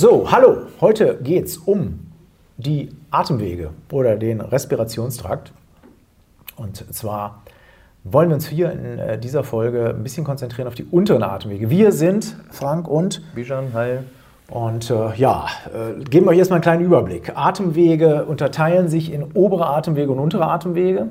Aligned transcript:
So, 0.00 0.30
hallo. 0.30 0.58
Heute 0.80 1.18
geht 1.24 1.46
es 1.46 1.56
um 1.56 1.98
die 2.56 2.90
Atemwege 3.10 3.70
oder 3.90 4.14
den 4.14 4.40
Respirationstrakt. 4.40 5.52
Und 6.54 6.94
zwar 6.94 7.42
wollen 8.04 8.28
wir 8.28 8.36
uns 8.36 8.46
hier 8.46 8.70
in 8.70 9.00
äh, 9.00 9.18
dieser 9.18 9.42
Folge 9.42 9.88
ein 9.88 10.04
bisschen 10.04 10.22
konzentrieren 10.22 10.68
auf 10.68 10.76
die 10.76 10.84
unteren 10.84 11.24
Atemwege. 11.24 11.68
Wir 11.68 11.90
sind 11.90 12.36
Frank 12.52 12.86
und 12.86 13.22
Bijan, 13.34 13.72
hi. 13.74 13.98
Und 14.48 14.88
äh, 14.88 15.16
ja, 15.16 15.46
äh, 15.66 16.04
geben 16.04 16.26
wir 16.26 16.30
euch 16.30 16.38
erstmal 16.38 16.58
einen 16.58 16.62
kleinen 16.62 16.84
Überblick. 16.84 17.36
Atemwege 17.36 18.24
unterteilen 18.26 18.86
sich 18.86 19.12
in 19.12 19.32
obere 19.34 19.66
Atemwege 19.66 20.12
und 20.12 20.20
untere 20.20 20.46
Atemwege. 20.46 21.08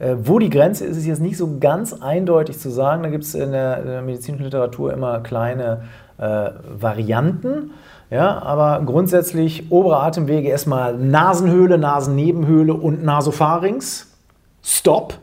Äh, 0.00 0.16
wo 0.18 0.40
die 0.40 0.50
Grenze 0.50 0.84
ist, 0.84 0.96
ist 0.96 1.06
jetzt 1.06 1.22
nicht 1.22 1.36
so 1.36 1.58
ganz 1.60 1.92
eindeutig 1.92 2.58
zu 2.58 2.70
sagen. 2.70 3.04
Da 3.04 3.10
gibt 3.10 3.22
es 3.22 3.36
in, 3.36 3.42
in 3.42 3.52
der, 3.52 4.02
medizinischen 4.02 4.42
Literatur 4.42 4.92
immer 4.92 5.20
kleine 5.20 5.82
äh, 6.18 6.50
Varianten. 6.78 7.72
Ja, 8.10 8.42
aber 8.42 8.84
grundsätzlich 8.84 9.70
obere 9.70 9.98
Atemwege 9.98 10.48
erstmal 10.48 10.96
Nasenhöhle, 10.96 11.78
Nasennebenhöhle 11.78 12.74
und 12.74 13.02
Nasopharynx. 13.04 14.14
Stop. 14.62 15.18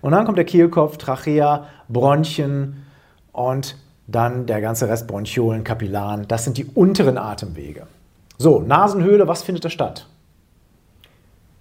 Und 0.00 0.12
dann 0.12 0.24
kommt 0.24 0.38
der 0.38 0.44
Kehlkopf, 0.44 0.96
Trachea, 0.96 1.66
Bronchien 1.88 2.84
und 3.32 3.76
dann 4.06 4.46
der 4.46 4.60
ganze 4.60 4.88
Rest 4.88 5.06
Bronchiolen, 5.08 5.64
Kapillaren. 5.64 6.26
Das 6.28 6.44
sind 6.44 6.56
die 6.56 6.64
unteren 6.64 7.18
Atemwege. 7.18 7.86
So, 8.38 8.60
Nasenhöhle, 8.60 9.26
was 9.26 9.42
findet 9.42 9.64
da 9.64 9.70
statt? 9.70 10.06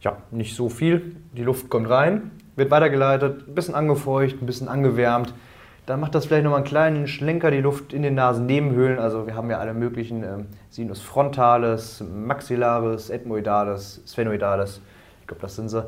Ja, 0.02 0.18
nicht 0.32 0.56
so 0.56 0.70
viel. 0.70 1.16
Die 1.36 1.44
Luft 1.44 1.70
kommt 1.70 1.90
rein, 1.90 2.32
wird 2.56 2.70
weitergeleitet, 2.70 3.48
ein 3.48 3.56
bisschen 3.56 3.74
angefeucht, 3.74 4.42
ein 4.42 4.46
bisschen 4.46 4.68
angewärmt. 4.68 5.34
Dann 5.88 6.00
macht 6.00 6.14
das 6.14 6.28
vielleicht 6.28 6.44
nochmal 6.44 6.60
einen 6.60 6.68
kleinen 6.68 7.08
Schlenker 7.08 7.50
die 7.50 7.62
Luft 7.62 7.94
in 7.94 8.04
den 8.04 8.14
Nasennebenhöhlen. 8.14 9.00
Also 9.00 9.26
wir 9.26 9.34
haben 9.34 9.50
ja 9.50 9.58
alle 9.58 9.74
möglichen 9.74 10.24
ähm, 10.24 10.46
Sinus 10.70 11.02
frontales, 11.02 12.04
maxillaris, 12.14 13.10
ethmoidales, 13.10 14.04
sphenoidales. 14.06 14.82
Ich 15.22 15.28
glaube, 15.28 15.42
das 15.42 15.56
sind 15.56 15.70
sie. 15.70 15.84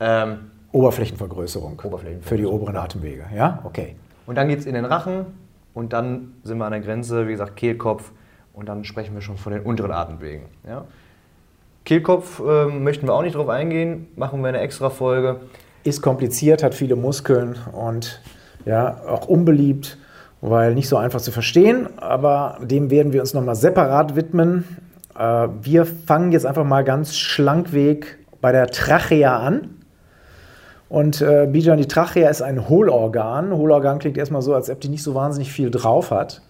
Ähm, 0.00 0.50
Oberflächenvergrößerung. 0.72 1.74
Oberflächenvergrößerung. 1.74 2.22
Für 2.22 2.36
die 2.36 2.46
oberen 2.46 2.76
Atemwege, 2.76 3.26
ja? 3.32 3.60
Okay. 3.62 3.94
Und 4.26 4.36
dann 4.36 4.48
geht 4.48 4.58
es 4.58 4.66
in 4.66 4.74
den 4.74 4.86
Rachen, 4.86 5.26
und 5.74 5.92
dann 5.92 6.34
sind 6.42 6.58
wir 6.58 6.66
an 6.66 6.72
der 6.72 6.80
Grenze, 6.80 7.26
wie 7.26 7.32
gesagt, 7.32 7.56
Kehlkopf 7.56 8.12
und 8.52 8.68
dann 8.68 8.84
sprechen 8.84 9.14
wir 9.14 9.22
schon 9.22 9.38
von 9.38 9.52
den 9.52 9.62
unteren 9.62 9.92
Atemwegen. 9.92 10.46
Ja? 10.66 10.84
Kehlkopf 11.84 12.40
äh, 12.40 12.66
möchten 12.66 13.06
wir 13.06 13.14
auch 13.14 13.22
nicht 13.22 13.34
drauf 13.34 13.48
eingehen, 13.48 14.08
machen 14.16 14.40
wir 14.42 14.48
eine 14.48 14.60
extra 14.60 14.90
Folge. 14.90 15.40
Ist 15.84 16.02
kompliziert, 16.02 16.62
hat 16.62 16.74
viele 16.74 16.94
Muskeln 16.94 17.56
und 17.72 18.20
ja, 18.64 19.00
auch 19.06 19.26
unbeliebt, 19.26 19.98
weil 20.40 20.74
nicht 20.74 20.88
so 20.88 20.96
einfach 20.96 21.20
zu 21.20 21.32
verstehen, 21.32 21.88
aber 21.98 22.58
dem 22.60 22.90
werden 22.90 23.12
wir 23.12 23.20
uns 23.20 23.34
nochmal 23.34 23.54
separat 23.54 24.16
widmen. 24.16 24.64
Äh, 25.18 25.48
wir 25.62 25.86
fangen 25.86 26.32
jetzt 26.32 26.46
einfach 26.46 26.64
mal 26.64 26.84
ganz 26.84 27.16
schlankweg 27.16 28.18
bei 28.40 28.52
der 28.52 28.68
Trachea 28.68 29.38
an. 29.38 29.76
Und 30.88 31.22
äh, 31.22 31.48
Bijan, 31.50 31.78
die 31.78 31.88
Trachea 31.88 32.28
ist 32.28 32.42
ein 32.42 32.68
Hohlorgan. 32.68 33.52
Hohlorgan 33.52 33.98
klingt 33.98 34.18
erstmal 34.18 34.42
so, 34.42 34.54
als 34.54 34.68
ob 34.68 34.80
die 34.80 34.90
nicht 34.90 35.02
so 35.02 35.14
wahnsinnig 35.14 35.50
viel 35.50 35.70
drauf 35.70 36.10
hat. 36.10 36.42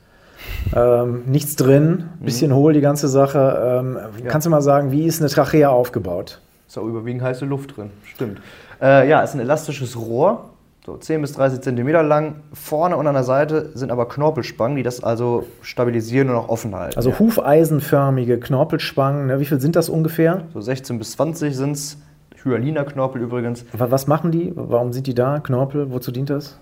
Ähm, 0.75 1.23
nichts 1.27 1.55
drin, 1.55 2.09
bisschen 2.19 2.51
mhm. 2.51 2.57
hohl 2.57 2.73
die 2.73 2.81
ganze 2.81 3.07
Sache. 3.09 3.81
Ähm, 3.81 3.99
ja. 4.25 4.29
Kannst 4.29 4.47
du 4.47 4.51
mal 4.51 4.63
sagen, 4.63 4.91
wie 4.91 5.07
ist 5.07 5.21
eine 5.21 5.31
Trachea 5.31 5.69
aufgebaut? 5.69 6.41
Ist 6.67 6.79
auch 6.79 6.87
überwiegend 6.87 7.23
heiße 7.23 7.45
Luft 7.45 7.77
drin, 7.77 7.91
stimmt. 8.05 8.41
Äh, 8.81 9.09
ja, 9.09 9.21
ist 9.21 9.35
ein 9.35 9.41
elastisches 9.41 9.97
Rohr, 9.97 10.51
so 10.85 10.97
10 10.97 11.21
bis 11.21 11.33
30 11.35 11.61
Zentimeter 11.61 12.03
lang. 12.03 12.37
Vorne 12.53 12.97
und 12.97 13.07
an 13.07 13.15
der 13.15 13.23
Seite 13.23 13.71
sind 13.75 13.93
aber 13.93 14.09
Knorpelspangen, 14.09 14.77
die 14.77 14.83
das 14.83 15.03
also 15.03 15.47
stabilisieren 15.63 16.29
und 16.29 16.37
auch 16.37 16.49
offen 16.49 16.75
halten. 16.75 16.97
Also 16.97 17.19
hufeisenförmige 17.19 18.41
Knorpelspangen, 18.41 19.27
ne? 19.27 19.39
wie 19.39 19.45
viel 19.45 19.61
sind 19.61 19.77
das 19.77 19.89
ungefähr? 19.89 20.43
So 20.53 20.61
16 20.61 20.99
bis 20.99 21.13
20 21.13 21.57
sind 21.57 21.73
es. 21.73 21.99
Hyalina-Knorpel 22.45 23.23
übrigens. 23.23 23.65
Was 23.73 24.09
machen 24.09 24.33
die? 24.33 24.53
Warum 24.57 24.93
sind 24.93 25.07
die 25.07 25.15
da? 25.15 25.39
Knorpel, 25.39 25.93
wozu 25.93 26.11
dient 26.11 26.29
das? 26.29 26.59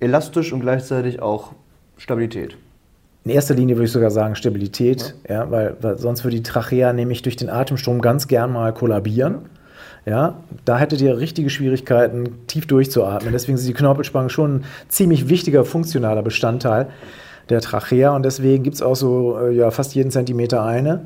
Elastisch 0.00 0.52
und 0.52 0.58
gleichzeitig 0.58 1.22
auch 1.22 1.52
Stabilität. 1.96 2.56
In 3.24 3.30
erster 3.30 3.54
Linie 3.54 3.76
würde 3.76 3.84
ich 3.84 3.92
sogar 3.92 4.10
sagen 4.10 4.34
Stabilität, 4.34 5.14
ja. 5.28 5.44
ja 5.44 5.50
weil, 5.52 5.76
weil, 5.80 5.98
sonst 5.98 6.24
würde 6.24 6.38
die 6.38 6.42
Trachea 6.42 6.92
nämlich 6.92 7.22
durch 7.22 7.36
den 7.36 7.48
Atemstrom 7.48 8.00
ganz 8.00 8.26
gern 8.26 8.52
mal 8.52 8.74
kollabieren. 8.74 9.34
Ja, 9.34 9.40
da 10.04 10.78
hättet 10.78 11.00
ihr 11.00 11.18
richtige 11.18 11.48
Schwierigkeiten, 11.50 12.46
tief 12.46 12.66
durchzuatmen. 12.66 13.32
Deswegen 13.32 13.56
sind 13.56 13.68
die 13.68 13.74
Knorpelspangen 13.74 14.30
schon 14.30 14.56
ein 14.56 14.64
ziemlich 14.88 15.28
wichtiger 15.28 15.64
funktionaler 15.64 16.22
Bestandteil 16.22 16.88
der 17.48 17.60
Trachea 17.60 18.14
und 18.14 18.24
deswegen 18.24 18.62
gibt 18.62 18.76
es 18.76 18.82
auch 18.82 18.96
so 18.96 19.38
äh, 19.38 19.54
ja, 19.54 19.70
fast 19.70 19.94
jeden 19.94 20.10
Zentimeter 20.10 20.64
eine 20.64 21.02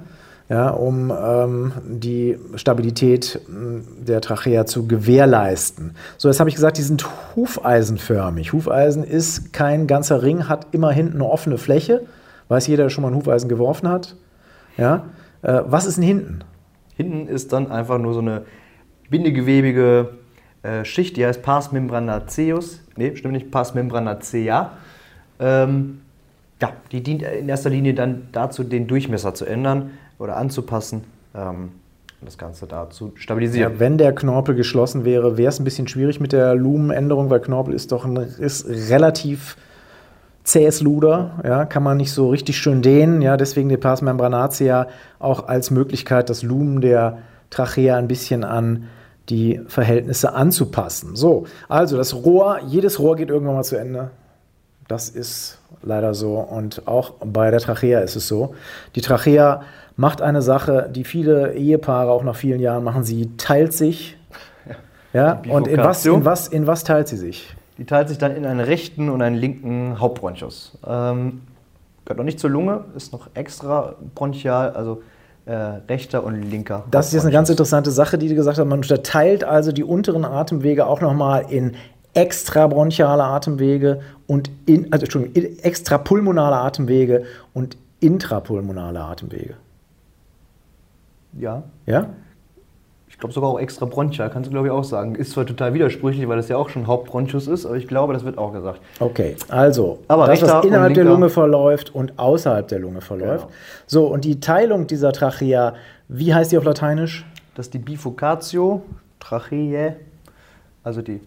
ja, 0.48 0.68
um 0.68 1.10
ähm, 1.10 1.72
die 1.84 2.38
Stabilität 2.54 3.40
der 3.48 4.20
Trachea 4.20 4.64
zu 4.64 4.86
gewährleisten. 4.86 5.96
So, 6.18 6.28
jetzt 6.28 6.38
habe 6.38 6.48
ich 6.48 6.54
gesagt, 6.54 6.78
die 6.78 6.82
sind 6.82 7.04
hufeisenförmig. 7.34 8.52
Hufeisen 8.52 9.02
ist 9.02 9.52
kein 9.52 9.86
ganzer 9.88 10.22
Ring, 10.22 10.48
hat 10.48 10.68
immer 10.70 10.92
hinten 10.92 11.16
eine 11.16 11.28
offene 11.28 11.58
Fläche. 11.58 12.02
Weiß 12.48 12.68
jeder, 12.68 12.84
der 12.84 12.90
schon 12.90 13.02
mal 13.02 13.08
ein 13.08 13.16
Hufeisen 13.16 13.48
geworfen 13.48 13.88
hat. 13.88 14.14
Ja? 14.76 15.06
Äh, 15.42 15.62
was 15.66 15.84
ist 15.84 15.96
denn 15.96 16.04
hinten? 16.04 16.40
Hinten 16.96 17.26
ist 17.26 17.52
dann 17.52 17.70
einfach 17.70 17.98
nur 17.98 18.14
so 18.14 18.20
eine 18.20 18.42
bindegewebige 19.11 20.11
äh, 20.62 20.84
Schicht, 20.84 21.17
die 21.17 21.27
heißt 21.27 21.43
Pars 21.43 21.72
membranaceus. 21.72 22.83
Nee, 22.97 23.15
stimmt 23.17 23.34
nicht, 23.34 23.50
Pars 23.50 23.75
membranacea. 23.75 24.72
Ähm, 25.39 26.00
ja, 26.61 26.72
die 26.91 27.03
dient 27.03 27.22
in 27.22 27.49
erster 27.49 27.71
Linie 27.71 27.94
dann 27.94 28.28
dazu, 28.33 28.65
den 28.65 28.87
Durchmesser 28.87 29.34
zu 29.34 29.44
ändern 29.44 29.91
oder 30.19 30.37
anzupassen. 30.37 31.05
Ähm, 31.34 31.71
das 32.22 32.39
Ganze 32.39 32.67
da 32.67 32.89
zu 32.89 33.12
stabilisieren. 33.17 33.75
Ja, 33.75 33.78
wenn 33.78 33.99
der 33.99 34.15
Knorpel 34.15 34.55
geschlossen 34.55 35.05
wäre, 35.05 35.37
wäre 35.37 35.50
es 35.50 35.61
ein 35.61 35.65
bisschen 35.65 35.87
schwierig 35.87 36.19
mit 36.19 36.33
der 36.33 36.55
Lumenänderung, 36.55 37.28
weil 37.28 37.41
Knorpel 37.41 37.75
ist 37.75 37.93
doch 37.93 38.06
ein, 38.06 38.17
ist 38.17 38.67
relativ 38.67 39.56
zähes 40.43 40.81
Luder, 40.81 41.41
ja, 41.44 41.65
kann 41.65 41.83
man 41.83 41.97
nicht 41.97 42.12
so 42.12 42.31
richtig 42.31 42.56
schön 42.56 42.81
dehnen, 42.81 43.21
ja, 43.21 43.37
deswegen 43.37 43.69
die 43.69 43.77
Pars 43.77 44.00
membranacea 44.00 44.87
auch 45.19 45.49
als 45.49 45.71
Möglichkeit, 45.71 46.31
das 46.31 46.43
Lumen 46.43 46.81
der 46.81 47.19
Trachea 47.50 47.97
ein 47.97 48.09
bisschen 48.09 48.44
an 48.44 48.84
die 49.28 49.60
Verhältnisse 49.66 50.34
anzupassen. 50.34 51.16
So, 51.16 51.47
also 51.69 51.97
das 51.97 52.14
Rohr, 52.14 52.60
jedes 52.66 52.98
Rohr 52.98 53.16
geht 53.16 53.28
irgendwann 53.28 53.56
mal 53.56 53.64
zu 53.64 53.76
Ende. 53.76 54.10
Das 54.88 55.09
ist 55.09 55.59
leider 55.82 56.14
so 56.14 56.38
und 56.38 56.87
auch 56.87 57.14
bei 57.25 57.50
der 57.50 57.60
Trachea 57.60 58.00
ist 58.00 58.14
es 58.14 58.28
so. 58.28 58.54
Die 58.94 59.00
Trachea 59.00 59.62
macht 59.97 60.22
eine 60.22 60.42
Sache, 60.42 60.88
die 60.94 61.04
viele 61.04 61.54
Ehepaare 61.54 62.10
auch 62.10 62.22
nach 62.22 62.37
vielen 62.37 62.60
Jahren 62.60 62.84
machen. 62.84 63.03
Sie 63.03 63.37
teilt 63.37 63.72
sich. 63.72 64.16
Ja, 65.12 65.41
ja? 65.44 65.53
und 65.54 65.66
in 65.66 65.78
was, 65.78 66.04
in, 66.04 66.25
was, 66.25 66.48
in 66.48 66.66
was 66.66 66.84
teilt 66.84 67.08
sie 67.08 67.16
sich? 67.16 67.56
Die 67.78 67.84
teilt 67.84 68.08
sich 68.08 68.19
dann 68.19 68.37
in 68.37 68.47
einen 68.47 68.60
rechten 68.60 69.08
und 69.08 69.22
einen 69.22 69.37
linken 69.37 69.98
Hauptbronchus. 69.98 70.78
Ähm, 70.87 71.43
gehört 72.04 72.19
noch 72.19 72.25
nicht 72.25 72.38
zur 72.38 72.50
Lunge, 72.50 72.84
ist 72.94 73.12
noch 73.12 73.28
extra 73.34 73.97
bronchial, 74.14 74.70
also 74.70 75.03
äh, 75.46 75.54
rechter 75.54 76.24
und 76.24 76.42
linker. 76.42 76.84
Das 76.90 77.06
ist 77.06 77.12
jetzt 77.14 77.22
eine 77.22 77.32
ganz 77.32 77.48
interessante 77.48 77.90
Sache, 77.90 78.18
die 78.18 78.28
du 78.28 78.34
gesagt 78.34 78.58
hast. 78.58 78.66
Man 78.66 78.80
unterteilt 78.80 79.44
also 79.44 79.72
die 79.72 79.84
unteren 79.84 80.24
Atemwege 80.24 80.86
auch 80.86 81.00
nochmal 81.00 81.46
in 81.48 81.76
extrabronchiale 82.14 83.22
Atemwege 83.22 84.00
und 84.26 84.50
in, 84.66 84.92
also 84.92 85.04
Entschuldigung, 85.04 85.58
extrapulmonale 85.62 86.56
Atemwege 86.56 87.24
und 87.54 87.76
intrapulmonale 88.00 89.00
Atemwege. 89.00 89.54
Ja. 91.38 91.62
Ja? 91.84 92.10
Ich 93.16 93.21
glaube 93.21 93.32
sogar 93.32 93.49
auch 93.49 93.59
extra 93.59 93.87
bronchial, 93.87 94.28
kannst 94.28 94.49
du 94.49 94.50
glaube 94.50 94.66
ich 94.66 94.72
auch 94.72 94.84
sagen. 94.84 95.15
Ist 95.15 95.32
zwar 95.32 95.47
total 95.47 95.72
widersprüchlich, 95.72 96.28
weil 96.28 96.37
das 96.37 96.50
ja 96.50 96.59
auch 96.59 96.69
schon 96.69 96.87
Hauptbronchus 96.87 97.47
ist, 97.47 97.65
aber 97.65 97.77
ich 97.77 97.88
glaube, 97.88 98.12
das 98.12 98.27
wird 98.27 98.37
auch 98.37 98.53
gesagt. 98.53 98.82
Okay, 99.00 99.37
also 99.49 100.00
aber 100.06 100.27
das, 100.27 100.43
was 100.43 100.66
innerhalb 100.66 100.93
der 100.93 101.04
Lunge 101.04 101.31
verläuft 101.31 101.94
und 101.94 102.19
außerhalb 102.19 102.69
der 102.69 102.78
Lunge 102.78 103.00
verläuft. 103.00 103.47
Genau. 103.47 103.56
So, 103.87 104.06
und 104.09 104.26
die 104.26 104.38
Teilung 104.38 104.87
dieser 104.87 105.12
Trachea, 105.12 105.73
wie 106.08 106.35
heißt 106.35 106.52
die 106.52 106.58
auf 106.58 106.64
Lateinisch? 106.64 107.25
Das 107.55 107.69
ist 107.69 107.73
die 107.73 107.79
Bifurcatio 107.79 108.82
Tracheae, 109.19 109.96
also 110.85 111.00
die 111.00 111.23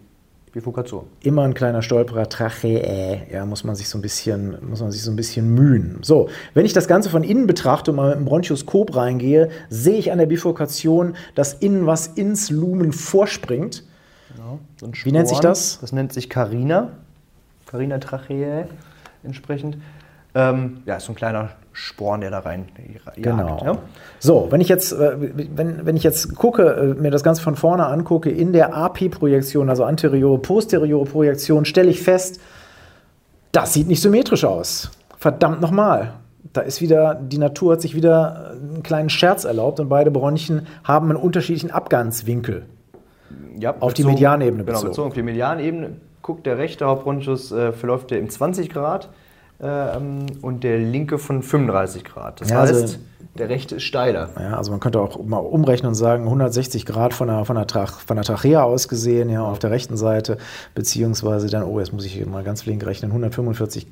Bifurkation. 0.52 1.06
Immer 1.22 1.44
ein 1.44 1.54
kleiner 1.54 1.82
Stolperer, 1.82 2.28
Tracheä, 2.28 3.28
ja, 3.32 3.46
muss 3.46 3.64
man 3.64 3.76
sich 3.76 3.88
so 3.88 3.98
ein 3.98 4.02
bisschen, 4.02 4.58
muss 4.68 4.82
man 4.82 4.92
sich 4.92 5.04
so 5.04 5.12
ein 5.12 5.16
bisschen 5.16 5.54
mühen. 5.54 6.00
So, 6.02 6.30
wenn 6.56 6.66
ich 6.66 6.74
das 6.74 6.88
Ganze 6.88 7.10
von 7.10 7.24
innen 7.24 7.46
betrachte 7.46 7.92
und 7.92 7.98
mal 7.98 8.10
mit 8.10 8.18
dem 8.18 8.26
Bronchoskop 8.26 8.96
reingehe, 8.96 9.50
sehe 9.70 9.98
ich 9.98 10.12
an 10.12 10.18
der 10.18 10.26
Bifurkation, 10.26 11.16
dass 11.36 11.54
innen 11.54 11.86
was 11.86 12.08
ins 12.08 12.50
Lumen 12.50 12.94
vorspringt. 12.94 13.84
Genau, 14.36 14.60
so 14.80 14.92
Wie 15.04 15.12
nennt 15.12 15.28
sich 15.28 15.40
das? 15.40 15.80
Das 15.82 15.92
nennt 15.92 16.14
sich 16.14 16.30
Carina. 16.30 16.94
Carina 17.68 18.00
Tracheae 18.00 18.66
entsprechend. 19.24 19.78
Ähm, 20.36 20.82
ja, 20.86 20.96
ist 20.98 21.06
so 21.06 21.12
ein 21.12 21.16
kleiner 21.16 21.50
Sporn, 21.74 22.22
der 22.22 22.30
da 22.32 22.40
rein 22.40 22.68
jagt. 23.06 23.18
Genau. 23.22 23.62
Ja? 23.64 23.78
So, 24.20 24.48
wenn 24.52 24.62
ich 24.62 24.68
jetzt, 24.70 24.92
äh, 24.92 25.16
wenn, 25.56 25.86
wenn 25.86 25.96
ich 25.96 26.04
jetzt 26.04 26.36
gucke, 26.36 26.64
äh, 26.98 27.02
mir 27.02 27.10
das 27.12 27.24
Ganze 27.24 27.42
von 27.42 27.56
vorne 27.56 27.86
angucke, 27.88 28.30
in 28.30 28.54
der 28.54 28.76
AP-Projektion, 28.76 29.70
also 29.70 29.84
anteriore, 29.86 30.38
posteriore 30.40 31.06
Projektion, 31.06 31.66
stelle 31.66 31.90
ich 31.90 32.02
fest, 32.04 32.40
das 33.52 33.74
sieht 33.74 33.88
nicht 33.88 34.02
symmetrisch 34.02 34.46
aus. 34.46 34.92
Verdammt 35.18 35.62
nochmal. 35.62 36.14
da 36.54 36.62
ist 36.62 36.82
wieder, 36.82 37.16
die 37.16 37.38
Natur 37.38 37.74
hat 37.74 37.82
sich 37.82 37.96
wieder 37.96 38.52
einen 38.52 38.82
kleinen 38.84 39.10
Scherz 39.10 39.44
erlaubt 39.44 39.80
und 39.80 39.90
beide 39.90 40.10
Bronchien 40.10 40.68
haben 40.84 41.10
einen 41.10 41.18
unterschiedlichen 41.20 41.70
Abgangswinkel. 41.72 42.66
Ja, 43.60 43.76
Auf 43.80 43.94
die 43.94 44.02
bezogen- 44.04 44.14
Medianebene 44.16 44.64
Genau, 44.64 44.78
bezogen. 44.78 44.90
bezogen 44.92 45.08
auf 45.10 45.14
die 45.14 45.22
Medianebene. 45.24 45.90
Guckt, 46.22 46.46
der 46.46 46.58
rechte 46.58 46.86
Hauptbronchus 46.86 47.52
äh, 47.52 47.72
verläuft 47.74 48.12
der 48.12 48.20
im 48.20 48.30
20 48.30 48.70
Grad 48.70 49.10
und 49.60 50.64
der 50.64 50.78
linke 50.80 51.18
von 51.18 51.42
35 51.44 52.04
Grad. 52.04 52.42
Das 52.42 52.50
Ja, 52.50 52.62
also- 52.62 52.82
heißt, 52.82 53.00
der 53.38 53.50
rechte 53.50 53.76
ist 53.76 53.84
steiler. 53.84 54.30
Ja, 54.40 54.58
also 54.58 54.72
man 54.72 54.80
könnte 54.80 55.00
auch 55.00 55.24
mal 55.24 55.38
umrechnen 55.38 55.90
und 55.90 55.96
sagen, 55.96 56.26
160 56.26 56.86
Grad 56.86 57.14
von 57.14 57.28
der, 57.28 57.46
von 57.46 57.56
der, 57.56 57.68
Trach, 57.68 58.00
von 58.00 58.16
der 58.16 58.24
Trachea 58.26 58.64
aus 58.64 58.88
gesehen, 58.88 59.30
ja, 59.30 59.44
auf 59.44 59.60
der 59.60 59.72
rechten 59.72 59.98
Seite, 59.98 60.38
beziehungsweise 60.76 61.48
dann, 61.50 61.64
oh, 61.64 61.80
jetzt 61.80 61.94
muss 61.94 62.06
ich 62.06 62.14
hier 62.14 62.28
mal 62.28 62.44
ganz 62.44 62.64
flink 62.64 62.86
rechnen, 62.86 63.12
145 63.12 63.88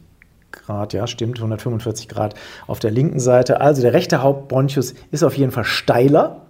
Grad, 0.52 0.94
ja, 0.94 1.06
stimmt, 1.08 1.38
145 1.38 2.08
Grad 2.08 2.34
auf 2.66 2.80
der 2.80 2.92
linken 2.92 3.20
Seite. 3.20 3.62
Also 3.62 3.82
der 3.82 3.94
rechte 3.94 4.22
Hauptbronchus 4.24 4.96
ist 5.12 5.24
auf 5.24 5.38
jeden 5.38 5.52
Fall 5.52 5.66
steiler. 5.66 6.42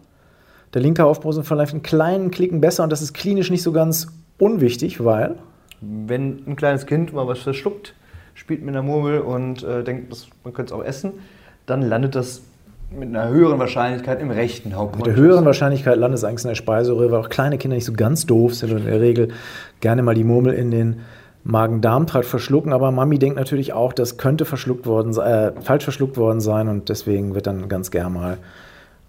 Der 0.73 0.81
linke 0.81 1.03
ist 1.09 1.21
vielleicht 1.47 1.73
einen 1.73 1.81
kleinen 1.81 2.29
Klicken 2.31 2.61
besser 2.61 2.83
und 2.83 2.91
das 2.91 3.01
ist 3.01 3.13
klinisch 3.13 3.49
nicht 3.49 3.63
so 3.63 3.71
ganz 3.71 4.07
unwichtig, 4.37 5.03
weil 5.03 5.35
Wenn 5.81 6.43
ein 6.47 6.55
kleines 6.55 6.85
Kind 6.85 7.13
mal 7.13 7.27
was 7.27 7.39
verschluckt, 7.39 7.93
spielt 8.37 8.61
mit 8.63 8.73
einer 8.75 8.83
Murmel 8.83 9.19
und 9.19 9.63
äh, 9.63 9.83
denkt, 9.83 10.11
das, 10.11 10.27
man 10.43 10.53
könnte 10.53 10.73
es 10.73 10.79
auch 10.79 10.83
essen, 10.85 11.13
dann 11.65 11.81
landet 11.81 12.15
das 12.15 12.41
mit 12.91 13.09
einer 13.09 13.27
höheren 13.27 13.59
Wahrscheinlichkeit 13.59 14.21
im 14.21 14.31
rechten 14.31 14.69
Mit 14.69 14.77
Hauptbronchus. 14.77 15.13
der 15.13 15.21
höheren 15.21 15.43
Wahrscheinlichkeit 15.45 15.97
landet 15.97 16.19
es 16.19 16.23
eigentlich 16.23 16.43
in 16.45 16.49
der 16.49 16.55
Speiseröhre, 16.55 17.11
weil 17.11 17.19
auch 17.19 17.29
kleine 17.29 17.57
Kinder 17.57 17.75
nicht 17.75 17.83
so 17.85 17.91
ganz 17.93 18.25
doof 18.25 18.53
sind 18.55 18.71
und 18.71 18.77
in 18.79 18.85
der 18.85 19.01
Regel 19.01 19.29
gerne 19.81 20.03
mal 20.03 20.15
die 20.15 20.23
Murmel 20.23 20.53
in 20.53 20.71
den 20.71 21.01
Magen-Darm-Trakt 21.43 22.25
verschlucken. 22.25 22.71
Aber 22.71 22.91
Mami 22.91 23.19
denkt 23.19 23.37
natürlich 23.37 23.73
auch, 23.73 23.91
das 23.91 24.17
könnte 24.17 24.45
verschluckt 24.45 24.85
worden, 24.85 25.17
äh, 25.17 25.51
falsch 25.61 25.83
verschluckt 25.83 26.15
worden 26.17 26.39
sein 26.39 26.67
und 26.69 26.87
deswegen 26.89 27.35
wird 27.35 27.47
dann 27.47 27.67
ganz 27.67 27.91
gern 27.91 28.13
mal 28.13 28.37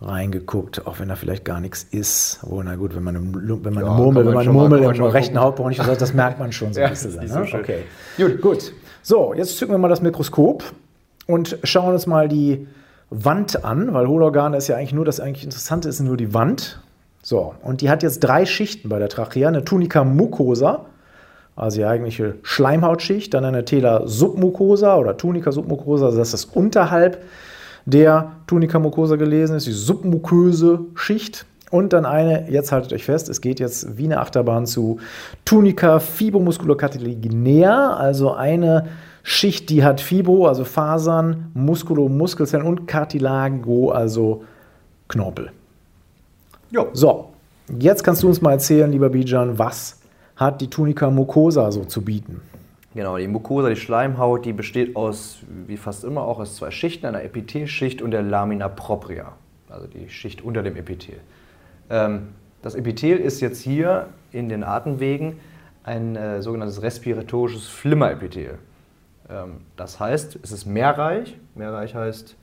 reingeguckt, 0.00 0.86
auch 0.86 1.00
wenn 1.00 1.08
da 1.08 1.16
vielleicht 1.16 1.44
gar 1.44 1.60
nichts 1.60 1.82
ist. 1.90 2.40
Oh, 2.48 2.62
na 2.64 2.76
gut, 2.76 2.94
wenn 2.94 3.02
man 3.02 3.16
eine, 3.16 3.24
wenn 3.32 3.74
man 3.74 3.84
Ja, 3.84 3.90
eine 3.90 4.00
Murmel, 4.02 4.24
man 4.24 4.26
wenn 4.26 4.34
man 4.34 4.42
eine 4.42 4.52
Murmel 4.52 4.82
im 4.82 5.02
rechten 5.02 5.34
gucken. 5.34 5.40
Hauptbronchus 5.46 5.86
hat, 5.86 6.00
das 6.00 6.14
merkt 6.14 6.38
man 6.38 6.52
schon 6.52 6.72
so 6.72 6.80
ein 6.80 6.84
Ja, 6.84 6.90
bisschen. 6.90 7.10
ist 7.10 7.20
nicht 7.20 7.34
ne? 7.34 7.46
so. 7.50 7.58
Okay. 7.58 7.82
Gut, 8.16 8.40
gut. 8.40 8.72
So, 9.08 9.32
jetzt 9.32 9.56
zücken 9.56 9.72
wir 9.72 9.78
mal 9.78 9.88
das 9.88 10.02
Mikroskop 10.02 10.62
und 11.26 11.56
schauen 11.62 11.94
uns 11.94 12.06
mal 12.06 12.28
die 12.28 12.66
Wand 13.08 13.64
an, 13.64 13.94
weil 13.94 14.06
Hohlorgane 14.06 14.54
ist 14.54 14.68
ja 14.68 14.76
eigentlich 14.76 14.92
nur, 14.92 15.06
das 15.06 15.18
eigentlich 15.18 15.44
Interessante 15.44 15.88
ist 15.88 16.00
nur 16.00 16.18
die 16.18 16.34
Wand. 16.34 16.78
So, 17.22 17.54
und 17.62 17.80
die 17.80 17.88
hat 17.88 18.02
jetzt 18.02 18.20
drei 18.20 18.44
Schichten 18.44 18.90
bei 18.90 18.98
der 18.98 19.08
Trachea. 19.08 19.48
Eine 19.48 19.64
Tunica 19.64 20.04
mucosa, 20.04 20.84
also 21.56 21.78
die 21.78 21.86
eigentliche 21.86 22.34
Schleimhautschicht, 22.42 23.32
dann 23.32 23.46
eine 23.46 23.64
Tela 23.64 24.06
submucosa 24.06 24.98
oder 24.98 25.16
Tunica 25.16 25.52
submucosa, 25.52 26.04
also 26.04 26.18
das 26.18 26.34
ist 26.34 26.44
das 26.44 26.54
unterhalb 26.54 27.24
der 27.86 28.32
Tunica 28.46 28.78
mucosa 28.78 29.16
gelesen 29.16 29.56
ist, 29.56 29.66
die 29.66 29.72
submuköse 29.72 30.80
Schicht. 30.94 31.46
Und 31.70 31.92
dann 31.92 32.06
eine, 32.06 32.50
jetzt 32.50 32.72
haltet 32.72 32.92
euch 32.92 33.04
fest, 33.04 33.28
es 33.28 33.40
geht 33.40 33.60
jetzt 33.60 33.98
wie 33.98 34.04
eine 34.04 34.20
Achterbahn 34.20 34.66
zu 34.66 34.98
Tunica 35.44 36.00
fibromusculocartilaginea, 36.00 37.94
also 37.94 38.32
eine 38.32 38.88
Schicht, 39.22 39.68
die 39.68 39.84
hat 39.84 40.00
Fibro, 40.00 40.46
also 40.46 40.64
Fasern, 40.64 41.50
Muskulo, 41.52 42.08
Muskelzellen 42.08 42.66
und 42.66 42.86
Cartilago, 42.86 43.90
also 43.90 44.44
Knorpel. 45.08 45.50
Ja. 46.70 46.86
So, 46.94 47.30
jetzt 47.78 48.02
kannst 48.02 48.22
du 48.22 48.28
uns 48.28 48.40
mal 48.40 48.52
erzählen, 48.52 48.90
lieber 48.90 49.10
Bijan, 49.10 49.58
was 49.58 50.00
hat 50.36 50.60
die 50.62 50.70
Tunica 50.70 51.10
mucosa 51.10 51.70
so 51.70 51.84
zu 51.84 52.02
bieten? 52.02 52.40
Genau, 52.94 53.18
die 53.18 53.28
Mucosa, 53.28 53.68
die 53.68 53.76
Schleimhaut, 53.76 54.46
die 54.46 54.54
besteht 54.54 54.96
aus, 54.96 55.38
wie 55.66 55.76
fast 55.76 56.04
immer 56.04 56.22
auch, 56.22 56.38
aus 56.38 56.56
zwei 56.56 56.70
Schichten, 56.70 57.04
einer 57.04 57.22
Epithelschicht 57.22 58.00
und 58.00 58.12
der 58.12 58.22
Lamina 58.22 58.68
propria, 58.68 59.34
also 59.68 59.86
die 59.86 60.08
Schicht 60.08 60.42
unter 60.42 60.62
dem 60.62 60.76
Epithel. 60.76 61.20
Ähm, 61.90 62.28
das 62.62 62.74
Epithel 62.74 63.18
ist 63.18 63.40
jetzt 63.40 63.62
hier 63.62 64.08
in 64.32 64.48
den 64.48 64.64
Atemwegen 64.64 65.40
ein 65.84 66.16
äh, 66.16 66.42
sogenanntes 66.42 66.82
respiratorisches 66.82 67.68
Flimmerepithel. 67.68 68.58
Ähm, 69.28 69.62
das 69.76 70.00
heißt, 70.00 70.38
es 70.42 70.52
ist 70.52 70.66
mehrreich. 70.66 71.36
Mehrreich 71.54 71.94
heißt 71.94 72.36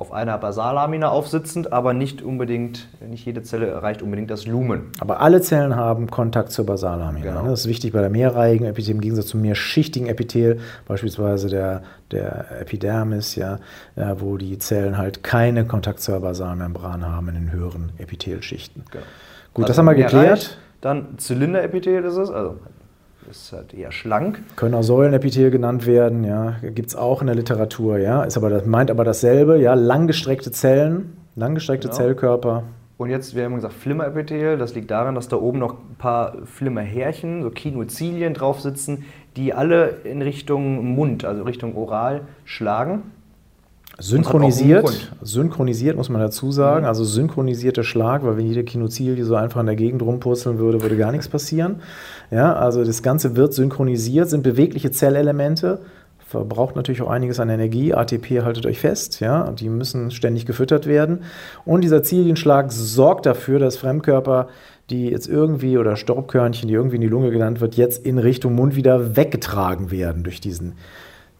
auf 0.00 0.12
einer 0.12 0.38
Basallamina 0.38 1.10
aufsitzend, 1.10 1.74
aber 1.74 1.92
nicht 1.92 2.22
unbedingt, 2.22 2.88
nicht 3.06 3.26
jede 3.26 3.42
Zelle 3.42 3.66
erreicht 3.66 4.00
unbedingt 4.00 4.30
das 4.30 4.46
Lumen. 4.46 4.92
Aber 4.98 5.20
alle 5.20 5.42
Zellen 5.42 5.76
haben 5.76 6.10
Kontakt 6.10 6.52
zur 6.52 6.64
Basallamina. 6.64 7.34
Genau. 7.34 7.50
Das 7.50 7.60
ist 7.60 7.68
wichtig 7.68 7.92
bei 7.92 8.00
der 8.00 8.08
mehrreihigen 8.08 8.66
Epithel 8.66 8.92
im 8.92 9.02
Gegensatz 9.02 9.26
zum 9.26 9.42
mehrschichtigen 9.42 10.08
Epithel, 10.08 10.60
beispielsweise 10.88 11.50
der, 11.50 11.82
der 12.12 12.62
Epidermis, 12.62 13.34
ja, 13.36 13.58
ja, 13.94 14.18
wo 14.22 14.38
die 14.38 14.56
Zellen 14.56 14.96
halt 14.96 15.22
keinen 15.22 15.68
Kontakt 15.68 16.00
zur 16.00 16.18
Basalmembran 16.20 17.06
haben 17.06 17.28
in 17.28 17.34
den 17.34 17.52
höheren 17.52 17.92
Epithelschichten. 17.98 18.84
Genau. 18.90 19.04
Gut, 19.52 19.64
das 19.64 19.78
Also 19.78 19.80
haben 19.80 19.96
wir 19.98 20.02
geklärt. 20.02 20.56
Dann 20.80 21.18
Zylinderepithel 21.18 22.04
ist 22.04 22.16
es, 22.16 22.30
also 22.30 22.56
ist 23.30 23.52
halt 23.52 23.72
eher 23.74 23.92
schlank. 23.92 24.40
Können 24.56 24.74
auch 24.74 24.82
Säulenepithel 24.82 25.50
genannt 25.50 25.86
werden, 25.86 26.24
ja, 26.24 26.56
gibt 26.74 26.88
es 26.88 26.96
auch 26.96 27.20
in 27.20 27.28
der 27.28 27.36
Literatur, 27.36 27.98
ja, 27.98 28.22
ist 28.24 28.36
aber 28.36 28.50
das 28.50 28.66
meint 28.66 28.90
aber 28.90 29.04
dasselbe, 29.04 29.58
ja, 29.58 29.74
langgestreckte 29.74 30.50
Zellen, 30.50 31.16
langgestreckte 31.36 31.88
Genau. 31.88 31.96
Zellkörper. 31.96 32.64
Und 32.98 33.08
jetzt, 33.08 33.34
wir 33.34 33.44
haben 33.44 33.54
gesagt, 33.54 33.72
Flimmerepithel, 33.72 34.58
das 34.58 34.74
liegt 34.74 34.90
daran, 34.90 35.14
dass 35.14 35.28
da 35.28 35.36
oben 35.36 35.58
noch 35.58 35.72
ein 35.72 35.94
paar 35.96 36.36
Flimmerhärchen, 36.44 37.42
so 37.42 37.48
Kinozilien 37.50 38.34
drauf 38.34 38.60
sitzen, 38.60 39.04
die 39.36 39.54
alle 39.54 40.00
in 40.04 40.20
Richtung 40.20 40.94
Mund, 40.94 41.24
also 41.24 41.44
Richtung 41.44 41.76
Oral 41.76 42.22
schlagen. 42.44 43.04
Synchronisiert, 44.00 45.10
synchronisiert 45.22 45.96
muss 45.96 46.08
man 46.08 46.20
dazu 46.20 46.50
sagen, 46.52 46.82
Mhm. 46.82 46.88
also 46.88 47.04
synchronisierter 47.04 47.84
Schlag, 47.84 48.24
weil 48.24 48.36
wenn 48.36 48.46
jede 48.46 48.64
Kinozilie 48.64 49.24
so 49.24 49.34
einfach 49.34 49.60
in 49.60 49.66
der 49.66 49.76
Gegend 49.76 50.02
rumpurzeln 50.02 50.58
würde, 50.58 50.82
würde 50.82 50.96
gar 50.96 51.12
nichts 51.12 51.28
passieren. 51.28 51.76
Ja, 52.30 52.54
also 52.54 52.84
das 52.84 53.02
Ganze 53.02 53.36
wird 53.36 53.52
synchronisiert, 53.54 54.28
sind 54.30 54.42
bewegliche 54.42 54.90
Zellelemente, 54.90 55.80
verbraucht 56.26 56.76
natürlich 56.76 57.02
auch 57.02 57.10
einiges 57.10 57.40
an 57.40 57.48
Energie. 57.50 57.92
ATP 57.92 58.42
haltet 58.42 58.64
euch 58.64 58.78
fest, 58.78 59.20
ja, 59.20 59.50
die 59.50 59.68
müssen 59.68 60.10
ständig 60.12 60.46
gefüttert 60.46 60.86
werden. 60.86 61.20
Und 61.64 61.82
dieser 61.82 62.02
Zilienschlag 62.02 62.70
sorgt 62.70 63.26
dafür, 63.26 63.58
dass 63.58 63.76
Fremdkörper, 63.76 64.48
die 64.90 65.08
jetzt 65.10 65.28
irgendwie 65.28 65.76
oder 65.76 65.96
Staubkörnchen, 65.96 66.68
die 66.68 66.74
irgendwie 66.74 66.96
in 66.96 67.02
die 67.02 67.08
Lunge 67.08 67.30
genannt 67.30 67.60
wird, 67.60 67.74
jetzt 67.74 68.06
in 68.06 68.18
Richtung 68.18 68.54
Mund 68.54 68.76
wieder 68.76 69.16
weggetragen 69.16 69.90
werden 69.90 70.22
durch 70.22 70.40
diesen 70.40 70.74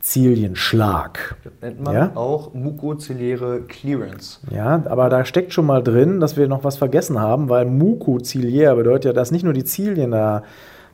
Zilienschlag. 0.00 1.36
Das 1.44 1.52
nennt 1.60 1.82
man 1.82 1.94
Ja? 1.94 2.10
auch 2.14 2.54
mukoziliäre 2.54 3.60
Clearance. 3.68 4.40
Ja, 4.50 4.82
aber 4.86 5.08
da 5.08 5.24
steckt 5.24 5.52
schon 5.52 5.66
mal 5.66 5.82
drin, 5.82 6.20
dass 6.20 6.36
wir 6.36 6.48
noch 6.48 6.64
was 6.64 6.76
vergessen 6.76 7.20
haben, 7.20 7.48
weil 7.48 7.66
mukoziliär 7.66 8.74
bedeutet 8.76 9.04
ja, 9.06 9.12
dass 9.12 9.30
nicht 9.30 9.44
nur 9.44 9.52
die 9.52 9.64
Zilien 9.64 10.12
da 10.12 10.42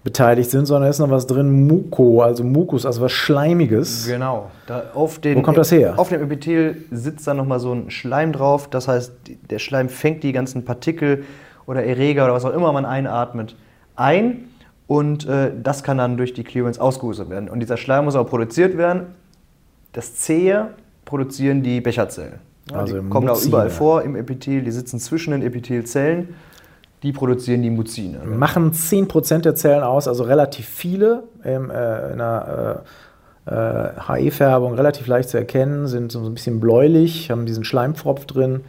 beteiligt 0.03 0.51
sind, 0.51 0.67
sondern 0.67 0.89
ist 0.89 1.01
noch 1.01 1.11
was 1.11 1.27
drin, 1.27 1.67
Muko, 1.67 2.23
also 2.23 2.45
Mukus, 2.45 2.87
also 2.87 3.01
was 3.01 3.11
Schleimiges. 3.11 4.07
Genau. 4.07 4.51
Da 4.67 4.85
auf 4.95 5.19
den, 5.19 5.39
Wo 5.39 5.43
kommt 5.43 5.59
das 5.59 5.73
her? 5.73 5.95
Auf 5.97 6.11
dem 6.11 6.23
Epithel 6.23 6.77
sitzt 6.93 7.27
dann 7.27 7.39
nochmal 7.39 7.59
so 7.59 7.73
ein 7.73 7.91
Schleim 7.91 8.33
drauf. 8.33 8.69
Das 8.69 8.87
heißt, 8.87 9.13
der 9.51 9.59
Schleim 9.59 9.89
fängt 9.89 10.23
die 10.23 10.33
ganzen 10.33 10.65
Partikel 10.65 11.25
oder 11.67 11.83
Erreger 11.85 12.25
oder 12.25 12.35
was 12.35 12.45
auch 12.45 12.55
immer 12.55 12.73
man 12.73 12.85
einatmet 12.85 13.57
ein. 13.97 14.45
Und 14.87 15.27
äh, 15.27 15.51
das 15.63 15.83
kann 15.83 15.99
dann 15.99 16.17
durch 16.17 16.33
die 16.33 16.45
Clearance 16.45 16.81
ausgehustet 16.81 17.29
werden. 17.29 17.49
Und 17.49 17.61
dieser 17.61 17.77
Schleim 17.77 18.05
muss 18.05 18.15
aber 18.15 18.29
produziert 18.29 18.77
werden. 18.77 19.09
Das 19.93 20.15
Zähe 20.17 20.69
produzieren 21.05 21.63
die 21.63 21.81
Becherzellen. 21.81 22.39
Ja, 22.71 22.79
Also 22.79 23.01
die 23.01 23.09
kommen 23.09 23.27
Muzine. 23.27 23.49
überall 23.49 23.71
vor 23.71 24.03
im 24.03 24.17
Epithel. 24.17 24.63
Die 24.63 24.71
sitzen 24.71 25.01
zwischen 25.01 25.33
den 25.33 25.43
Epithelzellen. 25.43 26.35
Die 27.03 27.13
produzieren 27.13 27.63
die 27.63 27.71
Muzine. 27.71 28.19
Machen 28.25 28.73
10% 28.73 29.41
der 29.41 29.55
Zellen 29.55 29.83
aus, 29.83 30.09
also 30.09 30.25
relativ 30.25 30.67
viele 30.67 31.25
im, 31.45 31.71
äh, 31.71 32.13
in 32.13 32.21
einer 32.21 32.85
äh, 33.47 33.55
äh, 33.55 33.91
HE-Färbung 34.09 34.75
relativ 34.75 35.07
leicht 35.07 35.29
zu 35.29 35.37
erkennen, 35.37 35.87
sind 35.87 36.11
so 36.11 36.25
ein 36.25 36.35
bisschen 36.35 36.59
bläulich, 36.59 37.31
haben 37.31 37.47
diesen 37.47 37.65
Schleimpfropf 37.65 38.25
drin 38.27 38.63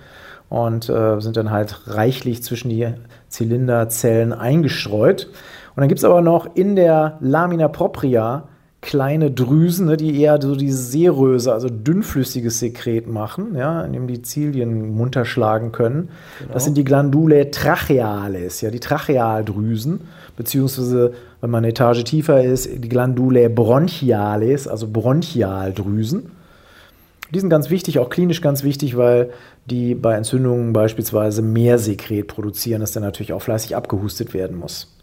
und 0.49 0.89
äh, 0.89 1.19
sind 1.19 1.37
dann 1.37 1.51
halt 1.51 1.87
reichlich 1.87 2.43
zwischen 2.43 2.69
die 2.69 2.87
Zylinderzellen 3.29 4.33
eingestreut. 4.33 5.29
Und 5.77 5.81
dann 5.81 5.89
gibt 5.89 5.99
es 5.99 6.05
aber 6.05 6.23
noch 6.23 6.55
in 6.55 6.75
der 6.75 7.19
Lamina 7.21 7.67
propria 7.67 8.47
kleine 8.81 9.29
Drüsen, 9.29 9.85
ne, 9.85 9.95
die 9.95 10.19
eher 10.19 10.41
so 10.41 10.55
diese 10.55 10.81
Seeröse, 10.81 11.53
also 11.53 11.69
dünnflüssiges 11.69 12.57
Sekret 12.57 13.07
machen, 13.07 13.53
ja, 13.55 13.83
in 13.83 13.93
dem 13.93 14.07
die 14.07 14.23
Zilien 14.23 14.95
munter 14.95 15.23
schlagen 15.23 15.71
können. 15.71 16.09
Das 16.51 16.65
sind 16.65 16.77
die 16.77 16.83
Glandulae 16.83 17.51
tracheales, 17.51 18.61
ja, 18.61 18.71
die 18.71 18.79
Trachealdrüsen, 18.79 20.01
beziehungsweise, 20.35 21.13
wenn 21.41 21.51
man 21.51 21.59
eine 21.59 21.69
Etage 21.69 22.03
tiefer 22.05 22.43
ist, 22.43 22.67
die 22.83 22.89
Glandulae 22.89 23.47
bronchiales, 23.47 24.67
also 24.67 24.87
Bronchialdrüsen. 24.87 26.31
Die 27.31 27.39
sind 27.39 27.51
ganz 27.51 27.69
wichtig, 27.69 27.99
auch 27.99 28.09
klinisch 28.09 28.41
ganz 28.41 28.63
wichtig, 28.63 28.97
weil 28.97 29.29
die 29.67 29.93
bei 29.93 30.15
Entzündungen 30.15 30.73
beispielsweise 30.73 31.43
mehr 31.43 31.77
Sekret 31.77 32.25
produzieren, 32.25 32.81
das 32.81 32.93
dann 32.93 33.03
natürlich 33.03 33.33
auch 33.33 33.43
fleißig 33.43 33.75
abgehustet 33.75 34.33
werden 34.33 34.57
muss. 34.57 34.96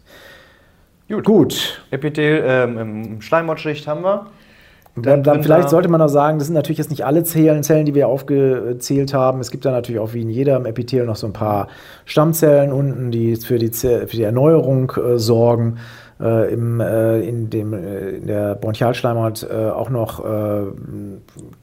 Gut. 1.07 1.23
Gut, 1.23 1.81
Epithel, 1.91 2.43
ähm, 2.45 2.77
im 2.77 3.21
Schleimhautschicht 3.21 3.87
haben 3.87 4.03
wir. 4.03 4.25
dann, 4.95 5.21
dann 5.21 5.43
vielleicht 5.43 5.69
sollte 5.69 5.87
man 5.87 6.01
auch 6.01 6.07
sagen, 6.07 6.39
das 6.39 6.47
sind 6.47 6.55
natürlich 6.55 6.79
jetzt 6.79 6.89
nicht 6.89 7.05
alle 7.05 7.23
Zellen, 7.23 7.61
Zellen, 7.61 7.85
die 7.85 7.93
wir 7.93 8.07
aufgezählt 8.07 9.13
haben. 9.13 9.39
Es 9.39 9.51
gibt 9.51 9.65
da 9.65 9.71
natürlich 9.71 9.99
auch 9.99 10.13
wie 10.13 10.21
in 10.21 10.29
jedem 10.29 10.65
Epithel 10.65 11.05
noch 11.05 11.15
so 11.15 11.27
ein 11.27 11.33
paar 11.33 11.67
Stammzellen 12.05 12.71
unten, 12.71 13.11
die 13.11 13.35
für 13.35 13.59
die, 13.59 13.69
für 13.71 14.07
die 14.07 14.23
Erneuerung 14.23 14.91
äh, 14.95 15.19
sorgen. 15.19 15.77
Äh, 16.17 16.53
im, 16.53 16.79
äh, 16.79 17.19
in, 17.19 17.49
dem, 17.49 17.73
äh, 17.73 18.11
in 18.11 18.27
der 18.27 18.55
Bronchialschleimhaut 18.55 19.47
äh, 19.51 19.69
auch 19.69 19.89
noch 19.89 20.23
äh, 20.23 20.63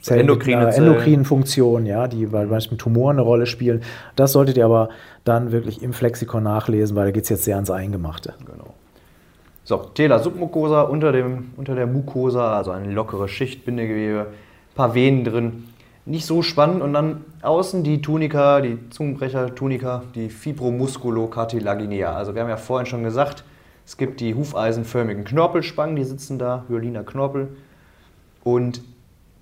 Zellen 0.02 0.20
Endokrine 0.20 0.66
mit 0.66 0.76
endokrinen 0.76 1.24
Funktion, 1.24 1.86
ja, 1.86 2.06
die 2.06 2.26
bei 2.26 2.44
beispielsweise 2.44 2.76
Tumoren 2.76 3.16
eine 3.16 3.22
Rolle 3.22 3.46
spielen. 3.46 3.80
Das 4.14 4.32
solltet 4.32 4.58
ihr 4.58 4.66
aber 4.66 4.90
dann 5.24 5.52
wirklich 5.52 5.82
im 5.82 5.94
Flexikon 5.94 6.42
nachlesen, 6.42 6.94
weil 6.96 7.06
da 7.06 7.10
geht 7.12 7.24
es 7.24 7.30
jetzt 7.30 7.44
sehr 7.44 7.54
ans 7.54 7.70
Eingemachte. 7.70 8.34
Genau. 8.44 8.74
So, 9.64 9.76
Tela 9.76 10.18
Submucosa 10.18 10.82
unter, 10.82 11.12
dem, 11.12 11.52
unter 11.56 11.76
der 11.76 11.86
Mucosa, 11.86 12.56
also 12.56 12.72
eine 12.72 12.92
lockere 12.92 13.28
Schicht, 13.28 13.64
Bindegewebe, 13.64 14.26
paar 14.74 14.94
Venen 14.94 15.24
drin. 15.24 15.68
Nicht 16.04 16.26
so 16.26 16.42
spannend. 16.42 16.82
Und 16.82 16.92
dann 16.94 17.24
außen 17.42 17.84
die 17.84 18.02
Tunika, 18.02 18.60
die 18.60 18.90
Zungenbrecher-Tunika, 18.90 20.02
die 20.16 20.30
Fibromusculocartilaginea. 20.30 22.12
Also 22.12 22.34
wir 22.34 22.42
haben 22.42 22.48
ja 22.48 22.56
vorhin 22.56 22.86
schon 22.86 23.04
gesagt, 23.04 23.44
es 23.86 23.96
gibt 23.96 24.20
die 24.20 24.34
hufeisenförmigen 24.34 25.24
Knorpelspangen, 25.24 25.94
die 25.94 26.04
sitzen 26.04 26.40
da, 26.40 26.64
Hyaliner 26.68 27.04
Knorpel. 27.04 27.56
Und 28.42 28.82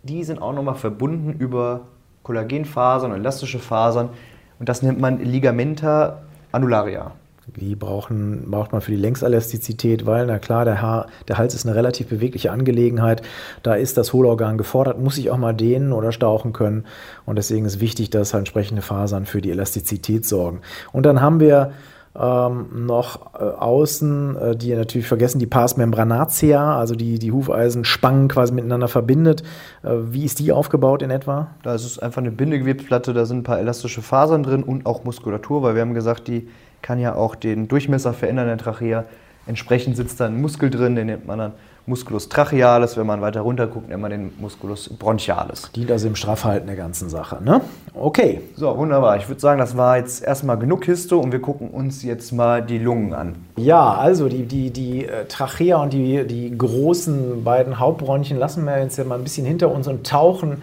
die 0.02 0.22
sind 0.24 0.42
auch 0.42 0.52
nochmal 0.52 0.74
verbunden 0.74 1.32
über 1.38 1.82
Kollagenfasern 2.24 3.12
elastische 3.12 3.58
Fasern. 3.58 4.10
Und 4.58 4.68
das 4.68 4.82
nennt 4.82 5.00
man 5.00 5.24
Ligamenta 5.24 6.20
annularia. 6.52 7.12
Die 7.46 7.74
brauchen, 7.74 8.50
braucht 8.50 8.72
man 8.72 8.80
für 8.80 8.92
die 8.92 8.96
Längselastizität, 8.96 10.06
weil, 10.06 10.26
na 10.26 10.38
klar, 10.38 10.64
der, 10.64 10.80
Haar, 10.80 11.06
der 11.26 11.38
Hals 11.38 11.54
ist 11.54 11.66
eine 11.66 11.74
relativ 11.74 12.08
bewegliche 12.08 12.52
Angelegenheit. 12.52 13.22
Da 13.62 13.74
ist 13.74 13.96
das 13.96 14.12
Hohlorgan 14.12 14.58
gefordert, 14.58 15.00
muss 15.00 15.16
sich 15.16 15.30
auch 15.30 15.38
mal 15.38 15.54
dehnen 15.54 15.92
oder 15.92 16.12
stauchen 16.12 16.52
können. 16.52 16.84
Und 17.26 17.36
deswegen 17.36 17.64
ist 17.64 17.80
wichtig, 17.80 18.10
dass 18.10 18.34
halt 18.34 18.42
entsprechende 18.42 18.82
Fasern 18.82 19.26
für 19.26 19.40
die 19.40 19.50
Elastizität 19.50 20.26
sorgen. 20.26 20.60
Und 20.92 21.06
dann 21.06 21.20
haben 21.20 21.40
wir 21.40 21.72
ähm, 22.18 22.86
noch 22.86 23.34
äh, 23.34 23.38
außen, 23.38 24.36
äh, 24.36 24.56
die 24.56 24.74
natürlich 24.74 25.06
vergessen, 25.06 25.38
die 25.38 25.46
Pars 25.46 25.76
membranatia, 25.76 26.76
also 26.76 26.96
die, 26.96 27.20
die 27.20 27.30
Hufeisenspangen 27.30 28.28
quasi 28.28 28.52
miteinander 28.52 28.88
verbindet. 28.88 29.42
Äh, 29.82 29.90
wie 30.10 30.24
ist 30.24 30.40
die 30.40 30.50
aufgebaut 30.50 31.02
in 31.02 31.10
etwa? 31.10 31.48
Da 31.62 31.74
ist 31.74 31.84
es 31.84 31.98
einfach 32.00 32.20
eine 32.20 32.32
Bindegewebsplatte, 32.32 33.12
da 33.12 33.26
sind 33.26 33.38
ein 33.38 33.42
paar 33.44 33.60
elastische 33.60 34.02
Fasern 34.02 34.42
drin 34.42 34.64
und 34.64 34.86
auch 34.86 35.04
Muskulatur, 35.04 35.62
weil 35.62 35.74
wir 35.76 35.82
haben 35.82 35.94
gesagt, 35.94 36.26
die 36.26 36.48
kann 36.82 36.98
ja 36.98 37.14
auch 37.14 37.34
den 37.34 37.68
Durchmesser 37.68 38.12
verändern 38.12 38.46
der 38.46 38.58
Trachea. 38.58 39.04
Entsprechend 39.46 39.96
sitzt 39.96 40.20
da 40.20 40.26
ein 40.26 40.40
Muskel 40.40 40.70
drin, 40.70 40.94
den 40.96 41.06
nennt 41.06 41.26
man 41.26 41.38
dann 41.38 41.52
Musculus 41.86 42.28
trachealis. 42.28 42.96
Wenn 42.96 43.06
man 43.06 43.20
weiter 43.20 43.40
runter 43.40 43.66
guckt, 43.66 43.88
nennt 43.88 44.00
man 44.00 44.10
den 44.10 44.32
Musculus 44.38 44.88
bronchialis. 44.88 45.70
Dient 45.74 45.90
also 45.90 46.06
im 46.06 46.14
Straffhalten 46.14 46.66
der 46.66 46.76
ganzen 46.76 47.08
Sache, 47.08 47.42
ne? 47.42 47.60
Okay. 47.94 48.40
So, 48.54 48.76
wunderbar. 48.76 49.16
Ich 49.16 49.28
würde 49.28 49.40
sagen, 49.40 49.58
das 49.58 49.76
war 49.76 49.96
jetzt 49.96 50.22
erstmal 50.22 50.58
genug 50.58 50.84
Histo 50.84 51.18
und 51.18 51.32
wir 51.32 51.40
gucken 51.40 51.70
uns 51.70 52.02
jetzt 52.02 52.32
mal 52.32 52.62
die 52.62 52.78
Lungen 52.78 53.12
an. 53.12 53.34
Ja, 53.56 53.94
also 53.94 54.28
die, 54.28 54.44
die, 54.44 54.70
die 54.70 55.06
äh, 55.06 55.24
Trachea 55.26 55.82
und 55.82 55.92
die, 55.92 56.26
die 56.26 56.56
großen 56.56 57.42
beiden 57.42 57.78
Hauptbronchien 57.78 58.38
lassen 58.38 58.64
wir 58.64 58.78
jetzt 58.78 58.96
ja 58.96 59.04
mal 59.04 59.16
ein 59.16 59.24
bisschen 59.24 59.46
hinter 59.46 59.72
uns 59.72 59.88
und 59.88 60.06
tauchen 60.06 60.62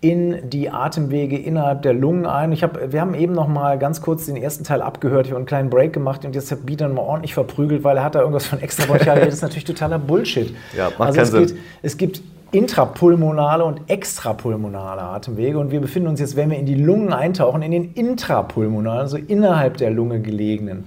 in 0.00 0.48
die 0.48 0.70
Atemwege 0.70 1.36
innerhalb 1.36 1.82
der 1.82 1.92
Lungen 1.92 2.24
ein. 2.24 2.52
Ich 2.52 2.62
hab, 2.62 2.92
wir 2.92 3.00
haben 3.00 3.14
eben 3.14 3.32
noch 3.32 3.48
mal 3.48 3.78
ganz 3.78 4.00
kurz 4.00 4.26
den 4.26 4.36
ersten 4.36 4.62
Teil 4.62 4.80
abgehört, 4.80 5.26
ich 5.26 5.32
habe 5.32 5.38
einen 5.38 5.46
kleinen 5.46 5.70
Break 5.70 5.92
gemacht 5.92 6.24
und 6.24 6.36
jetzt 6.36 6.52
hat 6.52 6.64
Bieder 6.64 6.88
mal 6.88 7.02
ordentlich 7.02 7.34
verprügelt, 7.34 7.82
weil 7.82 7.96
er 7.96 8.04
hat 8.04 8.14
da 8.14 8.20
irgendwas 8.20 8.46
von 8.46 8.60
extrabronchial. 8.60 9.18
das 9.24 9.34
ist 9.34 9.42
natürlich 9.42 9.64
totaler 9.64 9.98
Bullshit. 9.98 10.54
Ja, 10.76 10.90
macht 10.98 11.18
also 11.18 11.20
es, 11.20 11.30
Sinn. 11.30 11.46
Geht, 11.46 11.56
es 11.82 11.96
gibt 11.96 12.22
intrapulmonale 12.52 13.64
und 13.64 13.90
extrapulmonale 13.90 15.02
Atemwege 15.02 15.58
und 15.58 15.72
wir 15.72 15.80
befinden 15.80 16.08
uns 16.08 16.20
jetzt, 16.20 16.36
wenn 16.36 16.50
wir 16.50 16.58
in 16.58 16.66
die 16.66 16.76
Lungen 16.76 17.12
eintauchen, 17.12 17.62
in 17.62 17.72
den 17.72 17.92
intrapulmonalen, 17.92 19.00
also 19.00 19.16
innerhalb 19.16 19.78
der 19.78 19.90
Lunge 19.90 20.20
gelegenen 20.20 20.84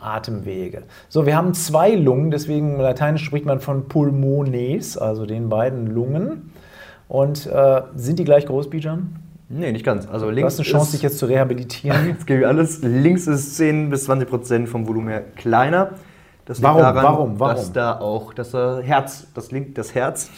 Atemwege. 0.00 0.82
So, 1.08 1.26
wir 1.26 1.36
haben 1.36 1.54
zwei 1.54 1.94
Lungen, 1.94 2.30
deswegen 2.32 2.74
im 2.74 2.80
Lateinisch 2.80 3.24
spricht 3.24 3.46
man 3.46 3.60
von 3.60 3.88
Pulmones, 3.88 4.98
also 4.98 5.26
den 5.26 5.48
beiden 5.48 5.86
Lungen. 5.86 6.50
Und 7.08 7.46
äh, 7.46 7.82
sind 7.96 8.18
die 8.18 8.24
gleich 8.24 8.46
groß, 8.46 8.68
Bijan? 8.70 9.16
Nee, 9.48 9.72
nicht 9.72 9.84
ganz. 9.84 10.06
Also 10.06 10.26
Du 10.26 10.32
links 10.32 10.52
hast 10.54 10.58
eine 10.60 10.66
Chance, 10.68 10.86
ist, 10.88 10.92
dich 10.94 11.02
jetzt 11.02 11.18
zu 11.18 11.26
rehabilitieren. 11.26 12.06
Jetzt 12.08 12.26
gebe 12.26 12.40
ich 12.40 12.46
alles. 12.46 12.82
Links 12.82 13.26
ist 13.26 13.56
10 13.56 13.88
bis 13.88 14.04
20 14.04 14.28
Prozent 14.28 14.68
vom 14.68 14.86
Volumen 14.86 15.08
her 15.08 15.22
kleiner. 15.36 15.92
Das 16.44 16.58
liegt 16.58 16.68
Warum? 16.68 16.80
daran, 16.82 17.04
Warum? 17.04 17.40
Warum? 17.40 17.56
dass 17.56 17.72
da 17.72 17.98
auch 17.98 18.34
das 18.34 18.52
äh, 18.52 18.82
Herz, 18.82 19.26
das, 19.34 19.50
link, 19.50 19.74
das 19.74 19.94
Herz 19.94 20.30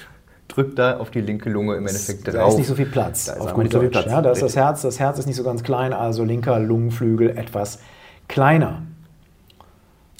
drückt 0.46 0.78
da 0.78 0.98
auf 0.98 1.10
die 1.10 1.20
linke 1.20 1.50
Lunge 1.50 1.74
im 1.76 1.86
Endeffekt 1.88 2.26
Da 2.28 2.32
drauf. 2.32 2.50
ist 2.52 2.58
nicht 2.58 2.66
so 2.68 2.74
viel 2.76 2.86
Platz. 2.86 3.26
Da 3.26 3.32
ist 3.34 3.40
auf 3.40 3.54
gut 3.54 3.64
nicht 3.64 3.72
so 3.72 3.80
viel. 3.80 3.88
Platz. 3.88 4.06
Ja, 4.06 4.22
da 4.22 4.30
ist 4.30 4.42
das. 4.42 4.54
Herz. 4.56 4.82
Das 4.82 5.00
Herz 5.00 5.18
ist 5.18 5.26
nicht 5.26 5.36
so 5.36 5.42
ganz 5.44 5.62
klein, 5.64 5.92
also 5.92 6.22
linker 6.24 6.58
Lungenflügel 6.60 7.30
etwas 7.30 7.80
kleiner. 8.28 8.82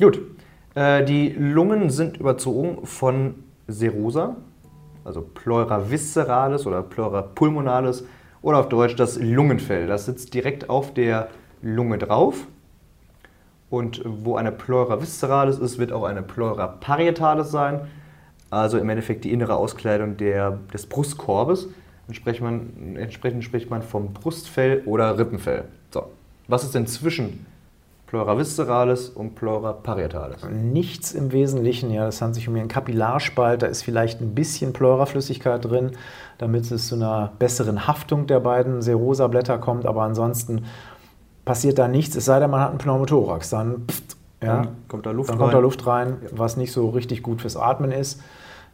Gut. 0.00 0.20
Äh, 0.74 1.04
die 1.04 1.28
Lungen 1.30 1.90
sind 1.90 2.16
überzogen 2.16 2.86
von 2.86 3.34
Serosa, 3.68 4.36
also 5.10 5.22
Pleura 5.22 5.90
visceralis 5.90 6.66
oder 6.66 6.82
Pleura 6.82 7.22
pulmonalis 7.22 8.04
oder 8.42 8.58
auf 8.58 8.68
Deutsch 8.68 8.94
das 8.94 9.18
Lungenfell. 9.18 9.88
Das 9.88 10.06
sitzt 10.06 10.32
direkt 10.34 10.70
auf 10.70 10.94
der 10.94 11.28
Lunge 11.62 11.98
drauf. 11.98 12.46
Und 13.70 14.02
wo 14.04 14.36
eine 14.36 14.52
Pleura 14.52 15.00
visceralis 15.02 15.58
ist, 15.58 15.78
wird 15.78 15.92
auch 15.92 16.04
eine 16.04 16.22
Pleura 16.22 16.68
parietalis 16.68 17.50
sein. 17.50 17.80
Also 18.50 18.78
im 18.78 18.88
Endeffekt 18.88 19.24
die 19.24 19.32
innere 19.32 19.56
Auskleidung 19.56 20.16
der, 20.16 20.58
des 20.72 20.86
Brustkorbes. 20.86 21.68
Entsprechend, 22.06 22.96
entsprechend 22.96 23.42
spricht 23.42 23.68
man 23.68 23.82
vom 23.82 24.12
Brustfell 24.12 24.82
oder 24.86 25.18
Rippenfell. 25.18 25.64
So, 25.90 26.04
was 26.46 26.62
ist 26.62 26.74
denn 26.76 26.86
zwischen 26.86 27.46
Pleura 28.10 28.36
visceralis 28.36 29.08
und 29.08 29.36
Pleura 29.36 29.72
parietalis? 29.72 30.44
Nichts 30.50 31.12
im 31.12 31.30
Wesentlichen, 31.30 31.92
ja, 31.92 32.08
es 32.08 32.20
handelt 32.20 32.34
sich 32.34 32.48
um 32.48 32.56
einen 32.56 32.66
Kapillarspalt, 32.66 33.62
da 33.62 33.68
ist 33.68 33.84
vielleicht 33.84 34.20
ein 34.20 34.34
bisschen 34.34 34.72
Pleuraflüssigkeit 34.72 35.64
drin, 35.64 35.92
damit 36.36 36.68
es 36.72 36.88
zu 36.88 36.96
einer 36.96 37.30
besseren 37.38 37.86
Haftung 37.86 38.26
der 38.26 38.40
beiden 38.40 38.82
Serosa-Blätter 38.82 39.58
kommt, 39.58 39.86
aber 39.86 40.02
ansonsten 40.02 40.64
passiert 41.44 41.78
da 41.78 41.86
nichts, 41.86 42.16
es 42.16 42.24
sei 42.24 42.40
denn, 42.40 42.50
man 42.50 42.60
hat 42.60 42.70
einen 42.70 42.78
Pneumothorax, 42.78 43.50
dann, 43.50 43.84
pft, 43.86 44.16
ja, 44.42 44.56
Dann 44.56 44.68
kommt 44.88 45.06
da 45.06 45.12
Luft 45.12 45.30
dann 45.30 45.36
rein. 45.36 45.42
kommt 45.42 45.54
da 45.54 45.58
Luft 45.60 45.86
rein, 45.86 46.16
was 46.32 46.56
nicht 46.56 46.72
so 46.72 46.88
richtig 46.88 47.22
gut 47.22 47.40
fürs 47.40 47.56
Atmen 47.56 47.92
ist. 47.92 48.20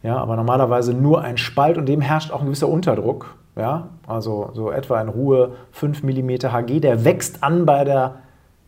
Ja, 0.01 0.17
aber 0.17 0.35
normalerweise 0.35 0.95
nur 0.95 1.21
ein 1.21 1.37
Spalt 1.37 1.77
und 1.77 1.85
dem 1.85 2.01
herrscht 2.01 2.31
auch 2.31 2.39
ein 2.39 2.45
gewisser 2.45 2.69
Unterdruck. 2.69 3.35
Ja, 3.55 3.89
also 4.07 4.49
so 4.53 4.71
etwa 4.71 4.99
in 4.99 5.09
Ruhe 5.09 5.51
5 5.71 6.01
mm 6.01 6.29
Hg. 6.29 6.79
Der 6.79 7.05
wächst 7.05 7.43
an 7.43 7.65
bei 7.65 7.83
der 7.83 8.15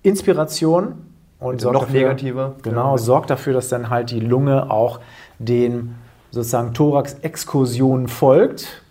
Inspiration 0.03 1.05
und 1.39 1.63
noch 1.63 1.81
dafür, 1.81 1.99
negativer. 2.01 2.55
Genau, 2.61 2.91
Ja. 2.91 2.97
sorgt 2.97 3.29
dafür, 3.29 3.53
dass 3.53 3.69
dann 3.69 3.89
halt 3.89 4.11
die 4.11 4.19
Lunge 4.19 4.69
auch 4.71 4.99
den 5.39 5.95
sozusagen 6.31 6.73
Thorax-Exkursionen 6.73 8.07
folgt, 8.07 8.83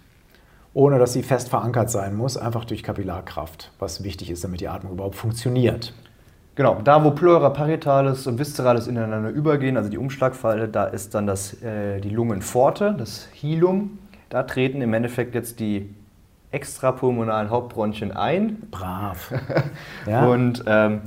ohne 0.74 0.98
dass 0.98 1.12
sie 1.12 1.22
fest 1.22 1.48
verankert 1.48 1.90
sein 1.90 2.14
muss, 2.16 2.36
einfach 2.36 2.64
durch 2.64 2.82
Kapillarkraft, 2.82 3.70
was 3.78 4.02
wichtig 4.04 4.30
ist, 4.30 4.44
damit 4.44 4.60
die 4.60 4.68
Atmung 4.68 4.92
überhaupt 4.92 5.16
funktioniert. 5.16 5.92
Genau, 6.54 6.80
da 6.82 7.04
wo 7.04 7.12
Pleura 7.12 7.50
parietalis 7.50 8.26
und 8.26 8.38
visceralis 8.40 8.88
ineinander 8.88 9.30
übergehen, 9.30 9.76
also 9.76 9.88
die 9.88 9.98
Umschlagfalte, 9.98 10.66
da 10.68 10.84
ist 10.86 11.14
dann 11.14 11.26
das, 11.26 11.62
äh, 11.62 12.00
die 12.00 12.10
Lungenpforte, 12.10 12.94
das 12.98 13.28
Hilum. 13.32 13.98
Da 14.28 14.42
treten 14.42 14.82
im 14.82 14.92
Endeffekt 14.92 15.34
jetzt 15.36 15.60
die 15.60 15.94
extrapulmonalen 16.50 17.50
Hauptbronchien 17.50 18.12
ein. 18.12 18.62
Brav. 18.70 19.32
Ja. 20.06 20.26
Und 20.26 20.64
ähm, 20.66 21.00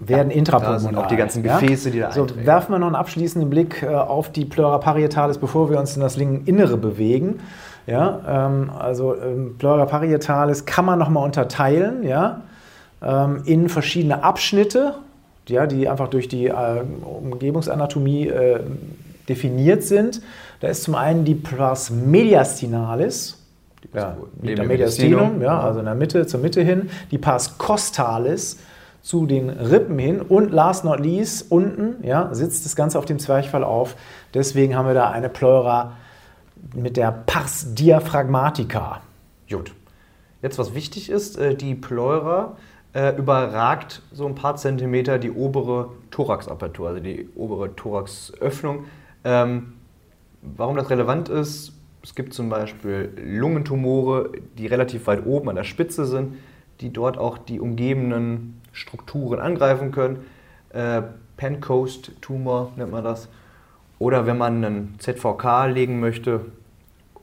werden 0.00 0.28
da 0.28 0.34
intrapulmonal. 0.34 0.96
auch 1.04 1.06
die 1.06 1.16
ganzen 1.16 1.42
Gefäße, 1.42 1.90
die 1.90 2.00
da 2.00 2.12
So, 2.12 2.22
eintreten. 2.22 2.46
werfen 2.46 2.72
wir 2.72 2.78
noch 2.78 2.88
einen 2.88 2.96
abschließenden 2.96 3.48
Blick 3.48 3.82
äh, 3.82 3.86
auf 3.94 4.30
die 4.30 4.44
Pleura 4.44 4.78
parietalis, 4.78 5.38
bevor 5.38 5.70
wir 5.70 5.78
uns 5.78 5.94
in 5.96 6.02
das 6.02 6.16
Lingeninnere 6.16 6.76
bewegen. 6.76 7.40
Ja, 7.86 8.46
ähm, 8.46 8.70
also 8.78 9.14
ähm, 9.14 9.56
Pleura 9.58 9.84
parietalis 9.86 10.64
kann 10.66 10.84
man 10.84 10.98
nochmal 10.98 11.24
unterteilen, 11.24 12.02
ja, 12.02 12.40
ähm, 13.02 13.42
in 13.44 13.68
verschiedene 13.68 14.22
Abschnitte, 14.24 14.94
ja, 15.48 15.66
die 15.66 15.88
einfach 15.88 16.08
durch 16.08 16.28
die 16.28 16.46
äh, 16.46 16.82
Umgebungsanatomie 17.02 18.28
äh, 18.28 18.60
definiert 19.28 19.82
sind. 19.82 20.22
Da 20.60 20.68
ist 20.68 20.82
zum 20.82 20.94
einen 20.94 21.24
die 21.24 21.34
Pars 21.34 21.90
mediastinalis, 21.90 23.38
ja, 23.92 24.16
neben 24.40 24.56
der 24.56 24.66
Mediastinum, 24.66 25.42
ja. 25.42 25.60
also 25.60 25.80
in 25.80 25.84
der 25.84 25.94
Mitte, 25.94 26.26
zur 26.26 26.40
Mitte 26.40 26.62
hin, 26.62 26.90
die 27.10 27.18
Pars 27.18 27.58
costalis 27.58 28.58
zu 29.02 29.26
den 29.26 29.50
Rippen 29.50 29.98
hin 29.98 30.22
und 30.22 30.50
last 30.50 30.84
not 30.84 30.98
least 30.98 31.50
unten 31.50 32.02
ja, 32.06 32.34
sitzt 32.34 32.64
das 32.64 32.74
Ganze 32.74 32.98
auf 32.98 33.04
dem 33.04 33.18
Zwerchfall 33.18 33.62
auf. 33.62 33.96
Deswegen 34.32 34.76
haben 34.76 34.86
wir 34.86 34.94
da 34.94 35.10
eine 35.10 35.28
Pleura 35.28 35.92
mit 36.74 36.96
der 36.96 37.12
Pars 37.12 37.74
diaphragmatica. 37.74 39.02
Gut. 39.50 39.74
Jetzt, 40.40 40.58
was 40.58 40.74
wichtig 40.74 41.10
ist, 41.10 41.38
äh, 41.38 41.54
die 41.54 41.74
Pleura 41.74 42.56
äh, 42.94 43.14
überragt 43.16 44.02
so 44.12 44.26
ein 44.26 44.34
paar 44.34 44.56
Zentimeter 44.56 45.18
die 45.18 45.30
obere 45.30 45.90
Thoraxapertur, 46.10 46.88
also 46.88 47.00
die 47.00 47.28
obere 47.34 47.74
Thoraxöffnung. 47.76 48.84
Ähm, 49.24 49.74
warum 50.42 50.76
das 50.76 50.88
relevant 50.90 51.28
ist, 51.28 51.72
Es 52.04 52.14
gibt 52.14 52.34
zum 52.34 52.50
Beispiel 52.50 53.10
Lungentumore, 53.16 54.30
die 54.58 54.66
relativ 54.66 55.06
weit 55.06 55.24
oben 55.24 55.48
an 55.48 55.56
der 55.56 55.64
Spitze 55.64 56.04
sind, 56.04 56.36
die 56.82 56.92
dort 56.92 57.16
auch 57.16 57.38
die 57.38 57.60
umgebenden 57.60 58.60
Strukturen 58.72 59.40
angreifen 59.40 59.90
können. 59.90 60.26
Äh, 60.68 61.00
Pencoast-Tumor 61.38 62.72
nennt 62.76 62.92
man 62.92 63.02
das. 63.02 63.28
Oder 63.98 64.26
wenn 64.26 64.36
man 64.36 64.62
einen 64.62 64.96
ZVK 64.98 65.66
legen 65.66 65.98
möchte 65.98 66.40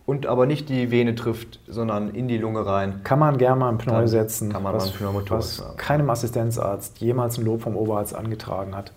und 0.08 0.26
aber 0.26 0.48
nicht 0.48 0.68
die 0.68 0.90
Vene 0.90 1.14
trifft, 1.14 1.60
sondern 1.68 2.10
in 2.10 2.28
die 2.28 2.40
Lunge 2.40 2.66
rein. 2.66 3.02
Kann 3.04 3.20
man 3.20 3.38
gerne 3.38 3.60
mal 3.60 3.70
ein 3.70 3.78
Pneu 3.78 4.08
setzen, 4.08 4.52
kann 4.52 4.64
man 4.64 4.74
was, 4.74 4.86
mal 4.86 4.90
einen 4.90 4.98
Pneumothorax 4.98 5.60
was 5.60 5.78
keinem 5.78 6.10
Assistenzarzt 6.10 6.98
jemals 7.00 7.38
ein 7.38 7.46
Lob 7.46 7.62
vom 7.62 7.78
Oberarzt 7.78 8.16
angetragen 8.16 8.76
hat. 8.76 8.94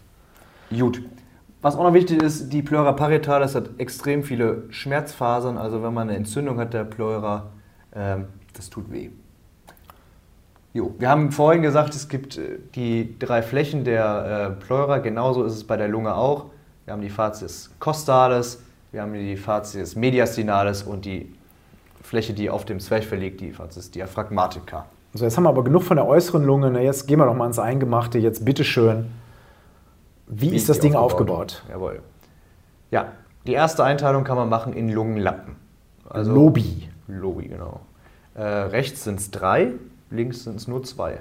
Gut. 0.71 1.03
Was 1.65 1.77
auch 1.77 1.83
noch 1.83 1.95
wichtig 1.95 2.23
ist, 2.23 2.53
die 2.53 2.61
Pleura 2.61 2.93
parietalis 2.93 3.55
hat 3.55 3.71
extrem 3.79 4.23
viele 4.23 4.65
Schmerzfasern. 4.69 5.57
Also 5.57 5.83
wenn 5.83 5.95
man 5.95 6.11
eine 6.11 6.19
Entzündung 6.19 6.59
hat 6.59 6.75
der 6.75 6.85
Pleura, 6.85 7.53
ähm, 7.97 8.27
das 8.53 8.69
tut 8.69 8.93
weh. 8.93 9.09
Jo, 10.75 10.95
wir 10.99 11.09
haben 11.09 11.33
vorhin 11.33 11.63
gesagt, 11.63 11.95
es 11.95 12.11
gibt 12.11 12.37
äh, 12.37 12.59
die 12.75 13.19
drei 13.19 13.41
Flächen 13.41 13.83
der 13.83 14.59
äh, 14.59 14.63
Pleura. 14.63 14.99
Genauso 14.99 15.43
ist 15.43 15.55
es 15.55 15.65
bei 15.65 15.79
der 15.79 15.89
Lunge 15.89 16.15
auch. 16.15 16.51
Wir 16.85 16.93
haben 16.93 17.01
die 17.01 17.09
Facies 17.09 17.71
costalis, 17.79 18.63
wir 18.93 19.01
haben 19.01 19.15
die 19.15 19.39
Facies 19.39 19.97
mediastinalis 19.97 20.83
und 20.83 21.07
die 21.07 21.35
Fläche, 22.03 22.35
die 22.35 22.51
auf 22.51 22.67
dem 22.67 22.79
Zwerchfell 22.79 23.21
liegt, 23.21 23.41
die 23.41 23.53
Facies 23.53 23.91
diaphragmatica. 23.91 24.85
So, 25.15 25.25
jetzt 25.25 25.39
haben 25.39 25.45
wir 25.45 25.49
aber 25.49 25.65
genug 25.65 25.85
von 25.85 25.97
der 25.97 26.07
äußeren 26.07 26.45
Lunge. 26.45 26.71
Na, 26.71 26.81
jetzt 26.81 27.07
gehen 27.07 27.19
wir 27.19 27.25
doch 27.25 27.35
mal 27.35 27.47
ins 27.47 27.59
Eingemachte. 27.59 28.19
Jetzt 28.19 28.45
bitteschön. 28.45 29.07
Wie, 30.27 30.51
Wie 30.53 30.57
ist 30.57 30.69
das 30.69 30.81
Ding 30.81 30.95
aufgebaut? 30.95 31.63
Jawohl. 31.69 32.01
Ja, 32.91 33.13
die 33.47 33.53
erste 33.53 33.85
Einteilung 33.85 34.25
kann 34.25 34.37
man 34.37 34.49
machen 34.49 34.73
in 34.73 34.89
Lungenlappen. 34.91 35.57
Also 36.09 36.33
Lobi. 36.33 36.89
Lobi, 37.09 37.49
genau. 37.49 37.81
Äh, 38.35 38.43
rechts 38.43 39.05
sind 39.05 39.21
es 39.21 39.31
drei, 39.31 39.73
links 40.11 40.45
sind 40.45 40.57
es 40.57 40.67
nur 40.67 40.83
zwei. 40.83 41.19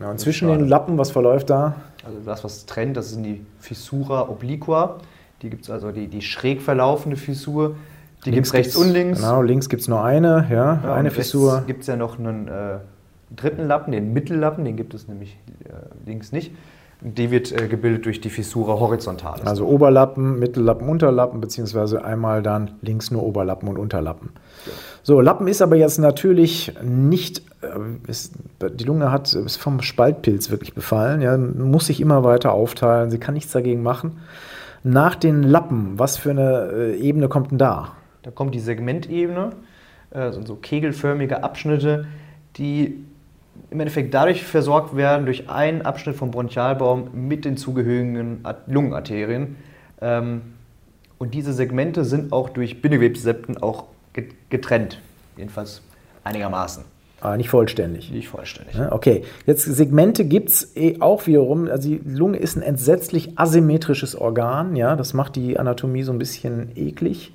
Ja, 0.00 0.10
und 0.10 0.18
zwischen 0.18 0.48
den 0.48 0.68
Lappen, 0.68 0.98
was 0.98 1.10
verläuft 1.10 1.50
da? 1.50 1.74
Also 2.04 2.18
das, 2.24 2.44
was 2.44 2.66
trennt, 2.66 2.96
das 2.96 3.10
sind 3.10 3.22
die 3.22 3.44
Fissura 3.58 4.28
obliqua. 4.28 4.98
Die 5.42 5.50
gibt 5.50 5.64
es 5.64 5.70
also 5.70 5.92
die, 5.92 6.08
die 6.08 6.22
schräg 6.22 6.62
verlaufende 6.62 7.16
Fissur. 7.16 7.76
Die 8.24 8.30
gibt 8.30 8.46
es 8.46 8.54
rechts 8.54 8.76
und 8.76 8.90
links. 8.90 9.20
Genau, 9.20 9.42
links 9.42 9.68
gibt 9.68 9.82
es 9.82 9.88
nur 9.88 10.02
eine, 10.02 10.46
ja, 10.50 10.80
Ja, 10.82 10.94
eine 10.94 11.10
Fissur. 11.10 11.62
gibt 11.66 11.82
es 11.82 11.86
ja 11.86 11.96
noch 11.96 12.18
einen 12.18 12.48
äh, 12.48 12.78
dritten 13.34 13.66
Lappen, 13.66 13.92
den 13.92 14.12
Mittellappen, 14.12 14.64
den 14.64 14.76
gibt 14.76 14.94
es 14.94 15.08
nämlich 15.08 15.36
äh, 15.64 15.72
links 16.06 16.32
nicht. 16.32 16.52
Die 17.00 17.30
wird 17.30 17.52
äh, 17.52 17.68
gebildet 17.68 18.06
durch 18.06 18.20
die 18.20 18.30
Fissura 18.30 18.78
horizontalis. 18.78 19.46
Also 19.46 19.66
Oberlappen, 19.66 20.38
Mittellappen, 20.38 20.88
Unterlappen, 20.88 21.40
beziehungsweise 21.40 22.04
einmal 22.04 22.42
dann 22.42 22.72
links 22.80 23.10
nur 23.10 23.22
Oberlappen 23.22 23.68
und 23.68 23.78
Unterlappen. 23.78 24.30
So, 25.02 25.20
Lappen 25.20 25.46
ist 25.48 25.60
aber 25.60 25.76
jetzt 25.76 25.98
natürlich 25.98 26.72
nicht, 26.82 27.42
äh, 27.60 28.10
ist, 28.10 28.34
die 28.62 28.84
Lunge 28.84 29.12
hat, 29.12 29.34
ist 29.34 29.56
vom 29.56 29.82
Spaltpilz 29.82 30.50
wirklich 30.50 30.74
befallen, 30.74 31.20
ja, 31.20 31.36
muss 31.36 31.86
sich 31.86 32.00
immer 32.00 32.24
weiter 32.24 32.52
aufteilen, 32.52 33.10
sie 33.10 33.18
kann 33.18 33.34
nichts 33.34 33.52
dagegen 33.52 33.82
machen. 33.82 34.20
Nach 34.82 35.14
den 35.14 35.42
Lappen, 35.42 35.98
was 35.98 36.16
für 36.16 36.30
eine 36.30 36.70
äh, 36.72 36.96
Ebene 36.96 37.28
kommt 37.28 37.50
denn 37.50 37.58
da? 37.58 37.92
Da 38.22 38.30
kommt 38.30 38.54
die 38.54 38.60
Segmentebene, 38.60 39.50
äh, 40.10 40.32
sind 40.32 40.46
so 40.46 40.56
kegelförmige 40.56 41.44
Abschnitte, 41.44 42.06
die 42.56 43.04
im 43.74 43.80
Endeffekt 43.80 44.14
dadurch 44.14 44.44
versorgt 44.44 44.96
werden 44.96 45.26
durch 45.26 45.50
einen 45.50 45.82
Abschnitt 45.82 46.14
vom 46.14 46.30
Bronchialbaum 46.30 47.08
mit 47.12 47.44
den 47.44 47.56
zugehörigen 47.56 48.44
Lungenarterien. 48.68 49.56
Ähm, 50.00 50.42
und 51.18 51.34
diese 51.34 51.52
Segmente 51.52 52.04
sind 52.04 52.32
auch 52.32 52.48
durch 52.50 52.80
Bindegewebssepten 52.80 53.58
auch 53.60 53.84
get- 54.12 54.32
getrennt, 54.48 55.00
jedenfalls 55.36 55.82
einigermaßen, 56.22 56.84
Ah, 57.20 57.36
nicht 57.36 57.48
vollständig. 57.48 58.10
nicht 58.12 58.28
vollständig. 58.28 58.76
Okay, 58.90 59.24
jetzt 59.46 59.64
Segmente 59.64 60.24
gibt 60.24 60.50
es 60.50 60.76
eh 60.76 61.00
auch 61.00 61.26
wiederum. 61.26 61.68
Also 61.68 61.88
die 61.88 62.00
Lunge 62.04 62.36
ist 62.38 62.56
ein 62.56 62.62
entsetzlich 62.62 63.38
asymmetrisches 63.38 64.14
Organ. 64.14 64.76
Ja, 64.76 64.94
das 64.94 65.14
macht 65.14 65.34
die 65.36 65.58
Anatomie 65.58 66.02
so 66.04 66.12
ein 66.12 66.18
bisschen 66.18 66.70
eklig. 66.76 67.32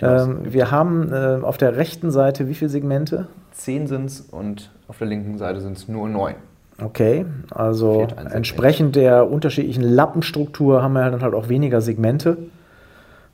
Ähm, 0.00 0.40
wir 0.44 0.70
haben 0.70 1.12
äh, 1.12 1.38
auf 1.42 1.56
der 1.56 1.76
rechten 1.76 2.10
Seite 2.10 2.48
wie 2.48 2.54
viele 2.54 2.68
Segmente? 2.68 3.28
Zehn 3.52 3.86
sind 3.86 4.06
es 4.06 4.20
und 4.20 4.70
auf 4.88 4.98
der 4.98 5.06
linken 5.06 5.38
Seite 5.38 5.60
sind 5.60 5.76
es 5.76 5.88
nur 5.88 6.08
neun. 6.08 6.34
Okay, 6.82 7.24
also 7.50 8.06
entsprechend 8.30 8.96
der 8.96 9.30
unterschiedlichen 9.30 9.82
Lappenstruktur 9.82 10.82
haben 10.82 10.92
wir 10.92 11.10
dann 11.10 11.22
halt 11.22 11.32
auch 11.32 11.48
weniger 11.48 11.80
Segmente. 11.80 12.36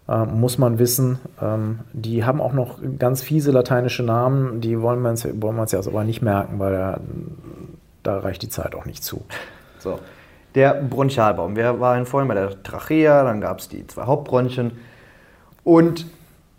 Ähm, 0.09 0.41
muss 0.41 0.59
man 0.59 0.79
wissen. 0.79 1.19
Ähm, 1.41 1.81
die 1.93 2.25
haben 2.25 2.41
auch 2.41 2.53
noch 2.53 2.79
ganz 2.99 3.23
fiese 3.23 3.51
lateinische 3.51 4.03
Namen, 4.03 4.61
die 4.61 4.81
wollen 4.81 5.01
wir 5.03 5.11
uns, 5.11 5.25
wollen 5.25 5.57
wir 5.57 5.63
uns 5.63 5.73
jetzt 5.73 5.89
aber 5.89 6.05
nicht 6.05 6.23
merken, 6.23 6.59
weil 6.59 6.73
da, 6.73 7.01
da 8.03 8.19
reicht 8.19 8.43
die 8.43 8.49
Zeit 8.49 8.75
auch 8.75 8.85
nicht 8.85 9.03
zu. 9.03 9.25
So, 9.79 9.99
der 10.55 10.75
Bronchialbaum. 10.75 11.57
Wir 11.57 11.81
waren 11.81 12.07
vorhin 12.07 12.29
bei 12.29 12.35
der 12.35 12.63
Trachea, 12.63 13.25
dann 13.25 13.41
gab 13.41 13.59
es 13.59 13.69
die 13.69 13.87
zwei 13.87 14.05
Hauptbronchien 14.05 14.73
und 15.65 16.07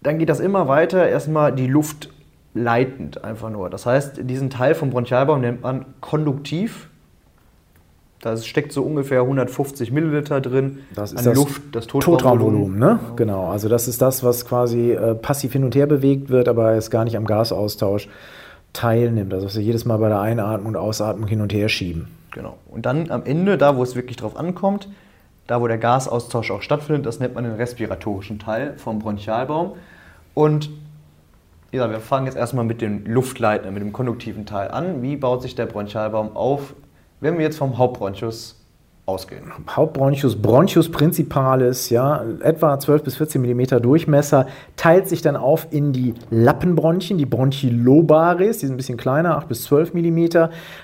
dann 0.04 0.20
geht 0.20 0.30
das 0.30 0.40
immer 0.40 0.68
weiter. 0.68 1.08
Erstmal 1.08 1.54
die 1.54 1.68
Luft 1.68 2.10
leitend 2.54 3.24
einfach 3.24 3.50
nur. 3.50 3.70
Das 3.70 3.86
heißt, 3.86 4.30
diesen 4.30 4.50
Teil 4.50 4.76
vom 4.76 4.92
Bronchialbaum 4.92 5.42
nennt 5.42 5.64
man 5.64 5.86
konduktiv. 6.02 6.90
Da 8.22 8.38
steckt 8.38 8.72
so 8.72 8.84
ungefähr 8.84 9.22
150 9.22 9.92
Milliliter 9.92 10.40
drin 10.40 10.80
Das 10.96 11.12
ist 11.12 11.20
an 11.20 11.26
das 11.26 11.36
Luft, 11.36 11.62
das 11.74 11.88
Totraumvolumen, 11.88 12.80
ne? 12.80 13.00
Genau. 13.18 13.48
Also 13.48 13.68
das 13.68 13.90
ist 13.90 14.02
das, 14.02 14.24
was 14.24 14.46
quasi 14.46 14.92
äh, 14.92 15.14
passiv 15.14 15.52
hin 15.52 15.66
und 15.66 15.76
her 15.76 15.88
bewegt 15.88 16.30
wird, 16.30 16.48
aber 16.48 16.72
es 16.74 16.90
gar 16.90 17.04
nicht 17.04 17.18
am 17.18 17.26
Gasaustausch 17.26 18.08
teilnimmt. 18.72 19.34
Also 19.34 19.48
was 19.48 19.56
wir 19.56 19.64
jedes 19.64 19.84
Mal 19.84 19.98
bei 19.98 20.08
der 20.08 20.22
Einatmung 20.22 20.70
und 20.70 20.78
Ausatmung 20.78 21.28
hin 21.28 21.42
und 21.42 21.52
her 21.52 21.68
schieben. 21.68 22.08
Genau. 22.32 22.58
Und 22.72 22.86
dann 22.86 23.12
am 23.12 23.24
Ende, 23.26 23.58
da 23.58 23.76
wo 23.76 23.84
es 23.84 23.96
wirklich 23.96 24.16
drauf 24.16 24.38
ankommt, 24.38 24.88
da 25.48 25.62
wo 25.62 25.68
der 25.68 25.78
Gasaustausch 25.78 26.52
auch 26.52 26.62
stattfindet, 26.62 27.06
das 27.06 27.20
nennt 27.20 27.36
man 27.36 27.44
den 27.44 27.56
respiratorischen 27.56 28.40
Teil 28.40 28.78
vom 28.78 29.00
Bronchialbaum. 29.00 29.74
Und 30.34 30.70
ja, 31.72 31.90
wir 31.90 32.00
fangen 32.00 32.28
jetzt 32.28 32.38
erstmal 32.38 32.66
mit 32.66 32.82
dem 32.82 33.06
Luftleitenden, 33.06 33.74
mit 33.74 33.84
dem 33.84 33.94
konduktiven 33.94 34.46
Teil 34.46 34.70
an. 34.70 35.02
Wie 35.02 35.18
baut 35.18 35.42
sich 35.42 35.56
der 35.56 35.66
Bronchialbaum 35.66 36.36
auf, 36.36 36.76
wenn 37.20 37.38
wir 37.38 37.46
jetzt 37.46 37.58
vom 37.58 37.78
Hauptbronchus 37.78 38.63
ausgehen? 39.06 39.52
Hauptbronchus, 39.70 40.42
Bronchus 40.42 40.90
principalis, 40.90 41.90
ja, 41.90 42.24
etwa 42.42 42.80
12 42.80 43.04
bis 43.04 43.16
14 43.18 43.42
mm 43.42 43.82
Durchmesser, 43.82 44.48
teilt 44.78 45.10
sich 45.10 45.22
dann 45.22 45.36
auf 45.36 45.68
in 45.72 45.92
die 45.92 46.14
Lappenbronchien, 46.30 47.18
die 47.18 47.26
Bronchilobaris, 47.26 48.60
die 48.60 48.68
sind 48.68 48.76
ein 48.76 48.78
bisschen 48.78 48.98
kleiner, 48.98 49.38
8 49.38 49.48
bis 49.50 49.64
12 49.64 49.94
mm. 49.94 50.26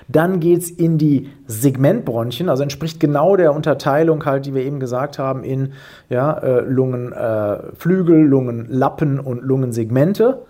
Dann 0.08 0.40
geht 0.40 0.60
es 0.60 0.70
in 0.70 0.98
die 0.98 1.30
Segmentbronchien, 1.46 2.48
also 2.48 2.62
entspricht 2.62 3.00
genau 3.00 3.36
der 3.36 3.54
Unterteilung 3.54 4.24
halt, 4.26 4.44
die 4.44 4.54
wir 4.54 4.64
eben 4.64 4.80
gesagt 4.80 5.18
haben, 5.18 5.42
in 5.42 5.72
ja, 6.10 6.32
äh, 6.32 6.60
Lungenflügel, 6.60 8.20
äh, 8.20 8.26
Lungenlappen 8.26 9.18
und 9.18 9.42
Lungensegmente. 9.42 10.42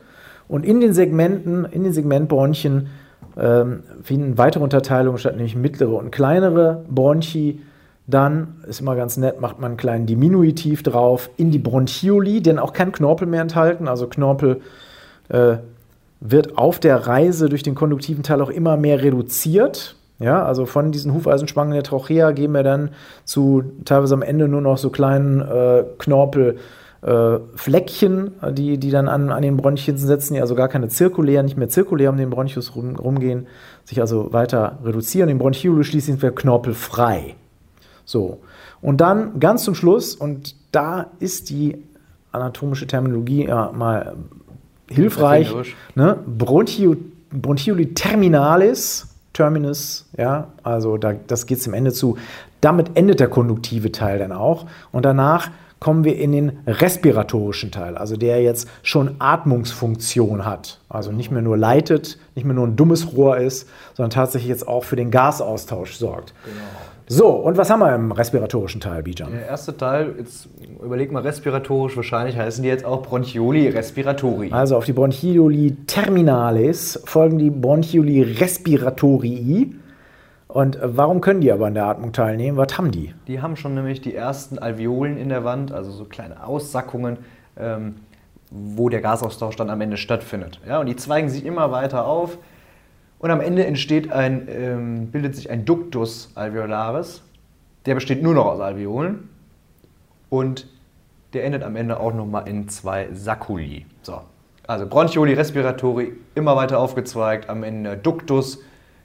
Und 0.49 0.67
in 0.67 0.81
den 0.81 0.93
Segmenten, 0.93 1.65
in 1.65 1.85
den 1.85 1.93
Segmentbronchien 1.93 2.89
ähm, 3.39 3.83
finden 4.03 4.39
weitere 4.39 4.63
Unterteilungen 4.63 5.19
statt, 5.19 5.37
nämlich 5.37 5.57
mittlere 5.57 5.95
und 5.95 6.11
kleinere 6.11 6.85
Bronchi. 6.89 7.63
Dann 8.07 8.57
ist 8.67 8.81
immer 8.81 8.97
ganz 8.97 9.17
nett, 9.17 9.41
macht 9.41 9.61
man 9.61 9.73
einen 9.73 9.77
kleinen 9.77 10.07
Diminutiv 10.07 10.83
drauf 10.83 11.31
in 11.37 11.51
die 11.51 11.59
Bronchioli, 11.59 12.43
denn 12.43 12.59
auch 12.59 12.73
kein 12.73 12.93
Knorpel 12.93 13.29
mehr 13.29 13.43
enthalten. 13.43 13.87
Also 13.87 14.09
Knorpel 14.09 14.61
äh, 15.29 15.59
wird 16.21 16.59
auf 16.59 16.81
der 16.81 17.07
Reise 17.07 17.49
durch 17.49 17.63
den 17.63 17.75
konduktiven 17.75 18.23
Teil 18.23 18.41
auch 18.43 18.51
immer 18.51 18.77
mehr 18.77 19.03
reduziert. 19.03 19.97
Ja, 20.19 20.45
also 20.45 20.67
von 20.67 20.93
diesen 20.93 21.15
Hufeisenspangen 21.15 21.73
der 21.73 21.83
Trachea 21.83 22.33
gehen 22.33 22.53
wir 22.53 22.63
dann 22.63 22.91
zu 23.25 23.63
teilweise 23.87 24.15
am 24.15 24.23
Ende 24.23 24.49
nur 24.49 24.61
noch 24.61 24.77
so 24.77 24.91
kleinen 24.91 25.41
äh, 25.41 25.85
Knorpel. 25.99 26.59
Äh, 27.03 27.39
Fleckchen, 27.55 28.33
die, 28.53 28.77
die 28.77 28.91
dann 28.91 29.09
an, 29.09 29.31
an 29.31 29.43
den 29.43 29.57
Bronchien 29.57 29.97
setzen, 29.97 30.35
die 30.35 30.41
also 30.41 30.55
gar 30.55 30.69
keine 30.69 30.89
zirkulär, 30.89 31.43
nicht 31.43 31.57
mehr 31.57 31.69
zirkulär 31.71 32.11
um 32.11 32.19
den 32.19 32.29
Bronchus 32.29 32.77
rum, 32.77 32.97
rumgehen, 32.97 33.47
sich 33.85 34.01
also 34.01 34.33
weiter 34.33 34.79
reduzieren. 34.85 35.29
Den 35.29 35.39
Bronchiolus 35.39 35.87
schließlich 35.87 36.17
sind 36.17 36.23
wir 36.23 36.33
knorpelfrei. 36.33 37.37
So. 38.05 38.41
Und 38.83 39.01
dann 39.01 39.41
ganz 39.41 39.65
zum 39.65 39.75
Schluss, 39.75 40.15
und 40.15 40.55
da 40.73 41.07
ist 41.21 41.49
die 41.49 41.83
anatomische 42.33 42.87
Terminologie 42.87 43.47
ja 43.47 43.73
mal 43.73 44.17
hilfreich, 44.89 45.55
ne? 45.95 46.19
Bronchio, 46.27 46.97
Bronchioli 47.31 47.95
terminalis, 47.95 49.11
Terminus, 49.33 50.07
ja, 50.19 50.49
also 50.65 50.97
da, 50.97 51.15
das 51.27 51.47
geht 51.47 51.63
zum 51.63 51.73
Ende 51.73 51.93
zu. 51.93 52.19
Damit 52.61 52.91
endet 52.95 53.21
der 53.21 53.29
konduktive 53.29 53.93
Teil 53.93 54.19
dann 54.19 54.33
auch. 54.33 54.67
Und 54.91 55.05
danach 55.05 55.51
kommen 55.81 56.05
wir 56.05 56.19
in 56.19 56.33
den 56.33 56.59
respiratorischen 56.67 57.73
Teil, 57.73 57.97
also 57.97 58.17
der 58.17 58.43
jetzt 58.43 58.69
schon 58.83 59.17
Atmungsfunktion 59.19 60.45
hat. 60.45 60.79
Also 60.89 61.11
nicht 61.11 61.31
mehr 61.31 61.43
nur 61.43 61.57
leitet, 61.57 62.19
nicht 62.35 62.45
mehr 62.45 62.55
nur 62.55 62.67
ein 62.67 62.77
dummes 62.77 63.17
Rohr 63.17 63.39
ist, 63.39 63.69
sondern 63.95 64.11
tatsächlich 64.11 64.51
jetzt 64.51 64.69
auch 64.69 64.85
für 64.85 64.97
den 64.97 65.11
Gasaustausch 65.11 65.95
sorgt. 65.95 66.35
Genau. 66.45 66.57
So, 67.13 67.27
und 67.31 67.57
was 67.57 67.71
haben 67.71 67.81
wir 67.81 67.93
im 67.93 68.13
respiratorischen 68.13 68.81
Teil, 68.81 69.03
Bijan? 69.03 69.33
Der 69.33 69.49
erste 69.49 69.77
Teil, 69.77 70.15
jetzt 70.17 70.49
überleg 70.81 71.11
mal 71.11 71.23
respiratorisch, 71.23 71.97
wahrscheinlich 71.97 72.37
heißen 72.37 72.63
die 72.63 72.69
jetzt 72.69 72.85
auch 72.85 73.03
Bronchioli 73.03 73.69
respiratori. 73.69 74.53
Also 74.53 74.77
auf 74.77 74.85
die 74.85 74.93
Bronchioli 74.93 75.77
terminalis 75.89 77.03
folgen 77.07 77.39
die 77.39 77.51
Bronchioli 77.51 78.23
respiratorii. 78.23 79.75
Und 80.53 80.79
warum 80.83 81.21
können 81.21 81.41
die 81.41 81.53
aber 81.53 81.67
an 81.67 81.75
der 81.75 81.87
Atmung 81.87 82.13
teilnehmen? 82.13 82.57
Was 82.57 82.77
haben 82.77 82.91
die? 82.91 83.15
Die 83.29 83.41
haben 83.41 83.57
schon 83.57 83.75
nämlich 83.75 84.01
die 84.01 84.15
ersten 84.15 84.59
Alveolen 84.59 85.17
in 85.17 85.29
der 85.29 85.45
Wand, 85.45 85.73
also 85.73 85.93
so 85.93 86.05
kleine 86.05 86.45
Aussackungen, 86.45 87.19
ähm, 87.57 87.97
wo 88.51 88.89
der 88.89 89.01
Gasaustausch 89.01 89.55
dann 89.55 89.71
am 89.71 89.81
Ende 89.81 89.97
stattfindet. 89.97 90.61
Ja, 90.67 90.81
und 90.81 90.87
die 90.87 90.97
zweigen 90.97 91.29
sich 91.29 91.45
immer 91.45 91.71
weiter 91.71 92.05
auf 92.05 92.37
und 93.21 93.31
am 93.31 93.41
Ende 93.41 93.65
entsteht 93.65 94.11
ein, 94.11 94.49
ähm, 94.49 95.07
bildet 95.13 95.37
sich 95.37 95.51
ein 95.51 95.65
Ductus 95.65 96.33
alveolaris. 96.35 97.23
Der 97.87 97.95
besteht 97.95 98.23
nur 98.23 98.35
noch 98.35 98.47
aus 98.47 98.61
Alveolen 98.61 99.29
und 100.31 100.67
der 101.33 101.45
endet 101.45 101.63
am 101.63 101.77
Ende 101.77 102.01
auch 102.01 102.13
nochmal 102.13 102.49
in 102.49 102.69
zwei 102.69 103.09
Sacculi. 103.13 103.87
So. 104.03 104.21
Also 104.67 104.87
Bronchioli 104.87 105.35
respiratori 105.35 106.13
immer 106.35 106.57
weiter 106.57 106.81
aufgezweigt, 106.81 107.49
am 107.49 107.63
Ende 107.63 107.97
Ductus, 107.97 108.59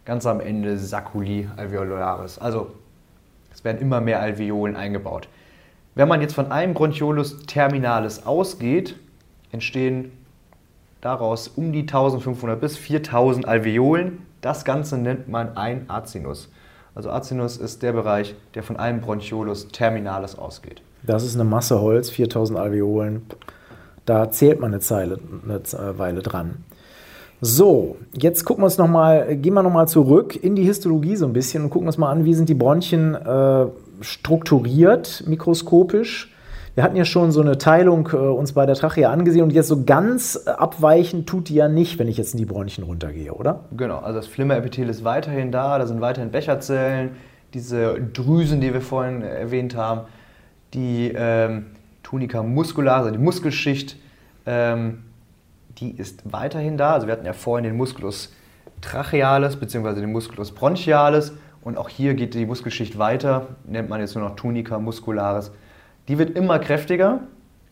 ganz 0.06 0.26
am 0.26 0.40
Ende 0.40 0.78
Sacculi 0.78 1.50
alveolaris. 1.58 2.38
Also 2.40 2.72
es 3.54 3.64
werden 3.64 3.82
immer 3.82 4.02
mehr 4.02 4.22
Alveolen 4.22 4.76
eingebaut. 4.76 5.28
Wenn 5.96 6.08
man 6.08 6.22
jetzt 6.22 6.34
von 6.34 6.52
einem 6.52 6.74
Bronchiolus 6.74 7.46
terminalis 7.46 8.26
ausgeht, 8.26 8.96
entstehen 9.52 10.12
daraus 11.02 11.48
um 11.48 11.72
die 11.72 11.82
1500 11.82 12.60
bis 12.60 12.78
4000 12.78 13.48
Alveolen. 13.48 14.20
Das 14.42 14.66
Ganze 14.66 14.98
nennt 14.98 15.30
man 15.30 15.58
ein 15.58 15.90
Acinus. 15.90 16.50
Also 16.94 17.10
Acinus 17.10 17.58
ist 17.58 17.82
der 17.84 17.94
Bereich, 17.94 18.36
der 18.56 18.64
von 18.64 18.78
einem 18.78 19.02
Bronchiolus 19.02 19.70
terminalis 19.70 20.36
ausgeht. 20.36 20.82
Das 21.04 21.24
ist 21.24 21.36
eine 21.36 21.44
Masse 21.44 21.82
Holz, 21.82 22.10
4000 22.10 22.60
Alveolen. 22.60 23.26
Da 24.06 24.32
zählt 24.32 24.60
man 24.60 24.72
eine, 24.72 24.82
Zeile, 24.82 25.20
eine 25.44 25.98
Weile 25.98 26.22
dran. 26.22 26.64
So, 27.42 27.98
jetzt 28.14 28.46
gucken 28.46 28.62
wir 28.62 28.66
uns 28.66 28.78
noch 28.78 28.88
mal, 28.88 29.36
gehen 29.36 29.54
wir 29.54 29.64
nochmal 29.64 29.88
zurück 29.88 30.42
in 30.42 30.56
die 30.56 30.64
Histologie 30.64 31.16
so 31.16 31.26
ein 31.26 31.34
bisschen 31.34 31.64
und 31.64 31.70
gucken 31.70 31.88
uns 31.88 31.98
mal 31.98 32.10
an, 32.10 32.24
wie 32.24 32.34
sind 32.34 32.48
die 32.48 32.54
Bronchien 32.54 33.14
äh, 33.14 33.66
strukturiert, 34.02 35.24
mikroskopisch. 35.28 36.32
Wir 36.76 36.84
hatten 36.84 36.96
ja 36.96 37.06
schon 37.06 37.32
so 37.32 37.42
eine 37.42 37.58
Teilung 37.58 38.10
äh, 38.12 38.18
uns 38.18 38.54
bei 38.54 38.66
der 38.66 38.76
Trachea 38.76 39.10
angesehen 39.10 39.44
und 39.44 39.54
jetzt 39.54 39.68
so 39.68 39.84
ganz 39.84 40.44
äh, 40.46 40.50
abweichen 40.50 41.26
tut 41.26 41.50
die 41.50 41.56
ja 41.56 41.68
nicht, 41.68 42.00
wenn 42.00 42.08
ich 42.08 42.18
jetzt 42.18 42.34
in 42.34 42.38
die 42.38 42.46
Bronchien 42.46 42.86
runtergehe, 42.86 43.34
oder? 43.34 43.62
Genau, 43.76 44.00
also 44.00 44.20
das 44.20 44.28
Flimmerepithel 44.28 44.90
ist 44.90 45.04
weiterhin 45.04 45.52
da, 45.52 45.78
da 45.78 45.88
sind 45.88 46.02
weiterhin 46.02 46.32
Becherzellen, 46.32 47.12
diese 47.54 47.96
Drüsen, 48.14 48.60
die 48.60 48.74
wir 48.74 48.82
vorhin 48.82 49.22
erwähnt 49.22 49.76
haben, 49.78 50.02
die 50.74 51.14
ähm, 51.16 51.68
Tunica 52.04 52.44
muscular, 52.44 52.98
also 52.98 53.12
die 53.12 53.18
Muskelschicht, 53.18 53.98
ähm, 54.46 55.05
die 55.78 55.92
ist 55.92 56.32
weiterhin 56.32 56.78
da. 56.78 56.94
Also 56.94 57.08
wir 57.08 57.14
hatten 57.14 57.26
ja 57.26 57.34
vorhin 57.34 57.64
den 57.64 57.78
Musculus 57.78 58.34
trachealis 58.82 59.56
bzw. 59.56 60.02
den 60.02 60.12
Musculus 60.12 60.52
bronchialis 60.52 61.34
und 61.62 61.78
auch 61.78 61.90
hier 61.90 62.14
geht 62.14 62.34
die 62.34 62.46
Muskelschicht 62.46 62.98
weiter, 62.98 63.48
nennt 63.66 63.90
man 63.90 64.00
jetzt 64.00 64.16
nur 64.16 64.24
noch 64.24 64.36
Tunica 64.36 64.80
muscularis 64.80 65.52
die 66.08 66.18
wird 66.18 66.36
immer 66.38 66.60
kräftiger, 66.60 67.22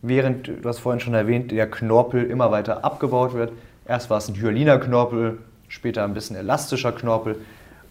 während, 0.01 0.47
du 0.47 0.67
hast 0.67 0.79
vorhin 0.79 0.99
schon 0.99 1.13
erwähnt, 1.13 1.51
der 1.51 1.69
Knorpel 1.69 2.23
immer 2.23 2.51
weiter 2.51 2.83
abgebaut 2.83 3.33
wird. 3.33 3.51
Erst 3.85 4.09
war 4.09 4.17
es 4.17 4.27
ein 4.27 4.35
hyaliner 4.35 4.79
Knorpel, 4.79 5.39
später 5.67 6.03
ein 6.03 6.13
bisschen 6.13 6.35
elastischer 6.35 6.91
Knorpel 6.91 7.37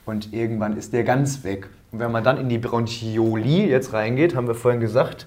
und 0.04 0.32
irgendwann 0.32 0.76
ist 0.76 0.92
der 0.92 1.04
ganz 1.04 1.44
weg. 1.44 1.68
Und 1.92 2.00
wenn 2.00 2.10
man 2.10 2.24
dann 2.24 2.38
in 2.38 2.48
die 2.48 2.58
Bronchioli 2.58 3.68
jetzt 3.68 3.92
reingeht, 3.92 4.34
haben 4.34 4.48
wir 4.48 4.54
vorhin 4.54 4.80
gesagt, 4.80 5.26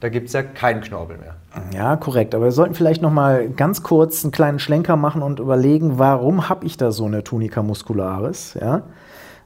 da 0.00 0.08
gibt 0.08 0.28
es 0.28 0.32
ja 0.32 0.42
keinen 0.42 0.80
Knorpel 0.80 1.18
mehr. 1.18 1.36
Ja, 1.74 1.96
korrekt. 1.96 2.34
Aber 2.34 2.44
wir 2.44 2.52
sollten 2.52 2.74
vielleicht 2.74 3.02
noch 3.02 3.12
mal 3.12 3.48
ganz 3.50 3.82
kurz 3.82 4.24
einen 4.24 4.32
kleinen 4.32 4.58
Schlenker 4.58 4.96
machen 4.96 5.22
und 5.22 5.40
überlegen, 5.40 5.98
warum 5.98 6.48
habe 6.48 6.66
ich 6.66 6.76
da 6.76 6.90
so 6.90 7.04
eine 7.04 7.24
Tunica 7.24 7.62
muscularis? 7.62 8.56
Ja? 8.60 8.78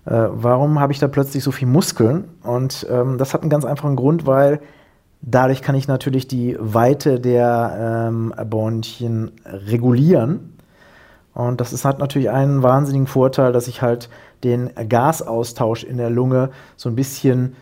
Äh, 0.06 0.28
warum 0.30 0.80
habe 0.80 0.92
ich 0.92 0.98
da 0.98 1.08
plötzlich 1.08 1.42
so 1.42 1.50
viel 1.50 1.68
Muskeln? 1.68 2.24
Und 2.42 2.86
ähm, 2.90 3.18
das 3.18 3.34
hat 3.34 3.42
einen 3.42 3.50
ganz 3.50 3.64
einfachen 3.64 3.96
Grund, 3.96 4.26
weil 4.26 4.60
Dadurch 5.26 5.62
kann 5.62 5.74
ich 5.74 5.88
natürlich 5.88 6.28
die 6.28 6.54
Weite 6.60 7.18
der 7.18 8.08
ähm, 8.08 8.34
Bronchien 8.50 9.30
regulieren. 9.46 10.58
Und 11.32 11.62
das 11.62 11.72
ist, 11.72 11.86
hat 11.86 11.98
natürlich 11.98 12.28
einen 12.28 12.62
wahnsinnigen 12.62 13.06
Vorteil, 13.06 13.50
dass 13.52 13.66
ich 13.66 13.80
halt 13.80 14.10
den 14.44 14.70
Gasaustausch 14.88 15.82
in 15.82 15.96
der 15.96 16.10
Lunge 16.10 16.50
so 16.76 16.90
ein 16.90 16.94
bisschen 16.94 17.56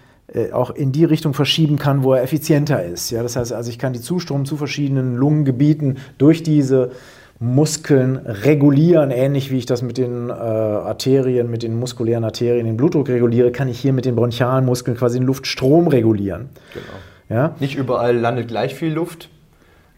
auch 0.52 0.70
in 0.70 0.92
die 0.92 1.04
Richtung 1.04 1.34
verschieben 1.34 1.78
kann, 1.78 2.02
wo 2.02 2.14
er 2.14 2.22
effizienter 2.22 2.82
ist. 2.84 3.10
Ja, 3.10 3.22
das 3.22 3.36
heißt 3.36 3.52
also, 3.52 3.70
ich 3.70 3.78
kann 3.78 3.92
die 3.92 4.00
Zustrom 4.00 4.44
zu 4.44 4.56
verschiedenen 4.56 5.16
Lungengebieten 5.16 5.98
durch 6.18 6.42
diese 6.42 6.90
Muskeln 7.38 8.18
regulieren, 8.18 9.10
ähnlich 9.10 9.50
wie 9.50 9.58
ich 9.58 9.66
das 9.66 9.82
mit 9.82 9.98
den 9.98 10.30
äh, 10.30 10.32
Arterien, 10.32 11.50
mit 11.50 11.64
den 11.64 11.76
muskulären 11.76 12.22
Arterien 12.22 12.66
den 12.66 12.76
Blutdruck 12.76 13.08
reguliere, 13.08 13.50
kann 13.50 13.68
ich 13.68 13.80
hier 13.80 13.92
mit 13.92 14.04
den 14.04 14.14
bronchialen 14.14 14.64
Muskeln 14.64 14.96
quasi 14.96 15.18
den 15.18 15.26
Luftstrom 15.26 15.88
regulieren. 15.88 16.50
Genau. 16.72 17.38
Ja? 17.40 17.56
Nicht 17.58 17.74
überall 17.74 18.16
landet 18.16 18.46
gleich 18.46 18.76
viel 18.76 18.92
Luft. 18.92 19.28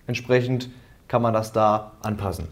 Entsprechend 0.06 0.70
kann 1.06 1.20
man 1.20 1.34
das 1.34 1.52
da 1.52 1.92
anpassen. 2.02 2.46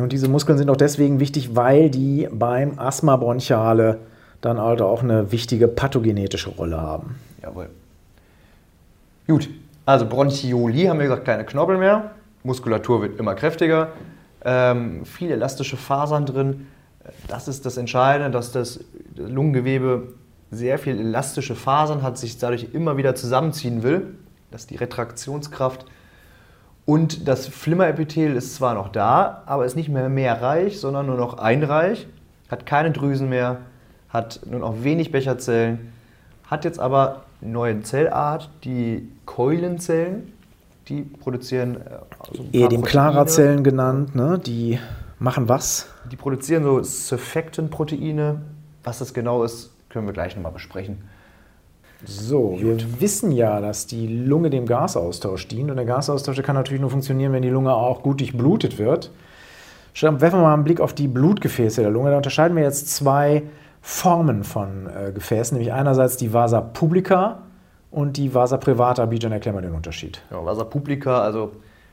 Und 0.00 0.12
diese 0.12 0.28
Muskeln 0.28 0.56
sind 0.56 0.70
auch 0.70 0.76
deswegen 0.76 1.18
wichtig, 1.18 1.56
weil 1.56 1.90
die 1.90 2.28
beim 2.30 2.78
Asthma 2.78 3.16
bronchiale 3.16 3.98
dann 4.40 4.58
also 4.58 4.86
auch 4.86 5.02
eine 5.02 5.32
wichtige 5.32 5.68
pathogenetische 5.68 6.50
Rolle 6.50 6.80
haben. 6.80 7.16
Jawohl. 7.42 7.70
Gut, 9.26 9.48
also 9.84 10.06
Bronchioli 10.06 10.84
haben 10.84 10.98
wir 10.98 11.06
gesagt, 11.06 11.24
keine 11.24 11.44
Knorpel 11.44 11.78
mehr. 11.78 12.12
Muskulatur 12.44 13.02
wird 13.02 13.18
immer 13.18 13.34
kräftiger. 13.34 13.88
Ähm, 14.44 15.04
viele 15.04 15.34
elastische 15.34 15.76
Fasern 15.76 16.24
drin. 16.26 16.66
Das 17.26 17.48
ist 17.48 17.66
das 17.66 17.76
Entscheidende, 17.76 18.30
dass 18.30 18.52
das 18.52 18.80
Lungengewebe 19.16 20.14
sehr 20.50 20.78
viel 20.78 20.98
elastische 20.98 21.54
Fasern 21.54 22.02
hat, 22.02 22.16
sich 22.18 22.38
dadurch 22.38 22.68
immer 22.72 22.96
wieder 22.96 23.14
zusammenziehen 23.14 23.82
will. 23.82 24.14
Das 24.50 24.62
ist 24.62 24.70
die 24.70 24.76
Retraktionskraft. 24.76 25.84
Und 26.86 27.28
das 27.28 27.46
Flimmerepithel 27.46 28.34
ist 28.34 28.54
zwar 28.54 28.74
noch 28.74 28.88
da, 28.88 29.42
aber 29.44 29.66
ist 29.66 29.76
nicht 29.76 29.90
mehr 29.90 30.08
mehrreich, 30.08 30.80
sondern 30.80 31.06
nur 31.06 31.16
noch 31.16 31.36
einreich, 31.36 32.06
hat 32.50 32.64
keine 32.64 32.92
Drüsen 32.92 33.28
mehr, 33.28 33.58
hat 34.08 34.40
nur 34.46 34.60
noch 34.60 34.82
wenig 34.82 35.12
Becherzellen, 35.12 35.92
hat 36.44 36.64
jetzt 36.64 36.80
aber 36.80 37.24
eine 37.42 37.52
neue 37.52 37.82
Zellart, 37.82 38.50
die 38.64 39.08
Keulenzellen, 39.26 40.32
die 40.88 41.02
produzieren 41.02 41.78
also 42.18 42.46
Eher 42.52 42.68
Clara-Zellen 42.68 43.62
genannt, 43.62 44.14
ne? 44.14 44.38
die 44.38 44.78
machen 45.18 45.48
was? 45.48 45.88
Die 46.10 46.16
produzieren 46.16 46.64
so 46.64 46.82
Surfactant-Proteine. 46.82 48.40
Was 48.84 49.00
das 49.00 49.12
genau 49.12 49.44
ist, 49.44 49.70
können 49.90 50.06
wir 50.06 50.14
gleich 50.14 50.34
nochmal 50.34 50.52
besprechen. 50.52 50.98
So, 52.04 52.50
Gut. 52.50 52.60
wir 52.60 53.00
wissen 53.00 53.32
ja, 53.32 53.60
dass 53.60 53.86
die 53.86 54.06
Lunge 54.06 54.50
dem 54.50 54.66
Gasaustausch 54.66 55.48
dient 55.48 55.70
und 55.70 55.76
der 55.76 55.84
Gasaustausch 55.84 56.40
kann 56.42 56.54
natürlich 56.54 56.80
nur 56.80 56.90
funktionieren, 56.90 57.32
wenn 57.32 57.42
die 57.42 57.48
Lunge 57.48 57.74
auch 57.74 58.02
gut 58.02 58.20
durchblutet 58.20 58.78
wird. 58.78 59.10
Werfen 60.00 60.20
wir 60.20 60.30
mal 60.30 60.54
einen 60.54 60.62
Blick 60.62 60.80
auf 60.80 60.92
die 60.92 61.08
Blutgefäße 61.08 61.80
der 61.80 61.90
Lunge. 61.90 62.10
Da 62.10 62.16
unterscheiden 62.18 62.56
wir 62.56 62.62
jetzt 62.62 62.94
zwei 62.94 63.42
Formen 63.90 64.44
von 64.44 64.86
äh, 64.86 65.12
Gefäßen, 65.12 65.56
nämlich 65.56 65.72
einerseits 65.72 66.18
die 66.18 66.34
Vasa 66.34 66.60
publica 66.60 67.38
und 67.90 68.18
die 68.18 68.34
Vasa 68.34 68.58
privata. 68.58 69.06
Bijan, 69.06 69.32
erklär 69.32 69.54
mal 69.54 69.62
den 69.62 69.72
Unterschied. 69.72 70.20
Ja, 70.30 70.44
Vasa 70.44 70.64
publica, 70.64 71.22
also 71.22 71.52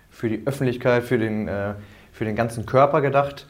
für 0.10 0.28
die 0.28 0.46
Öffentlichkeit, 0.46 1.04
für 1.04 1.18
den, 1.18 1.48
äh, 1.48 1.76
für 2.12 2.26
den 2.26 2.36
ganzen 2.36 2.66
Körper 2.66 3.00
gedacht. 3.00 3.48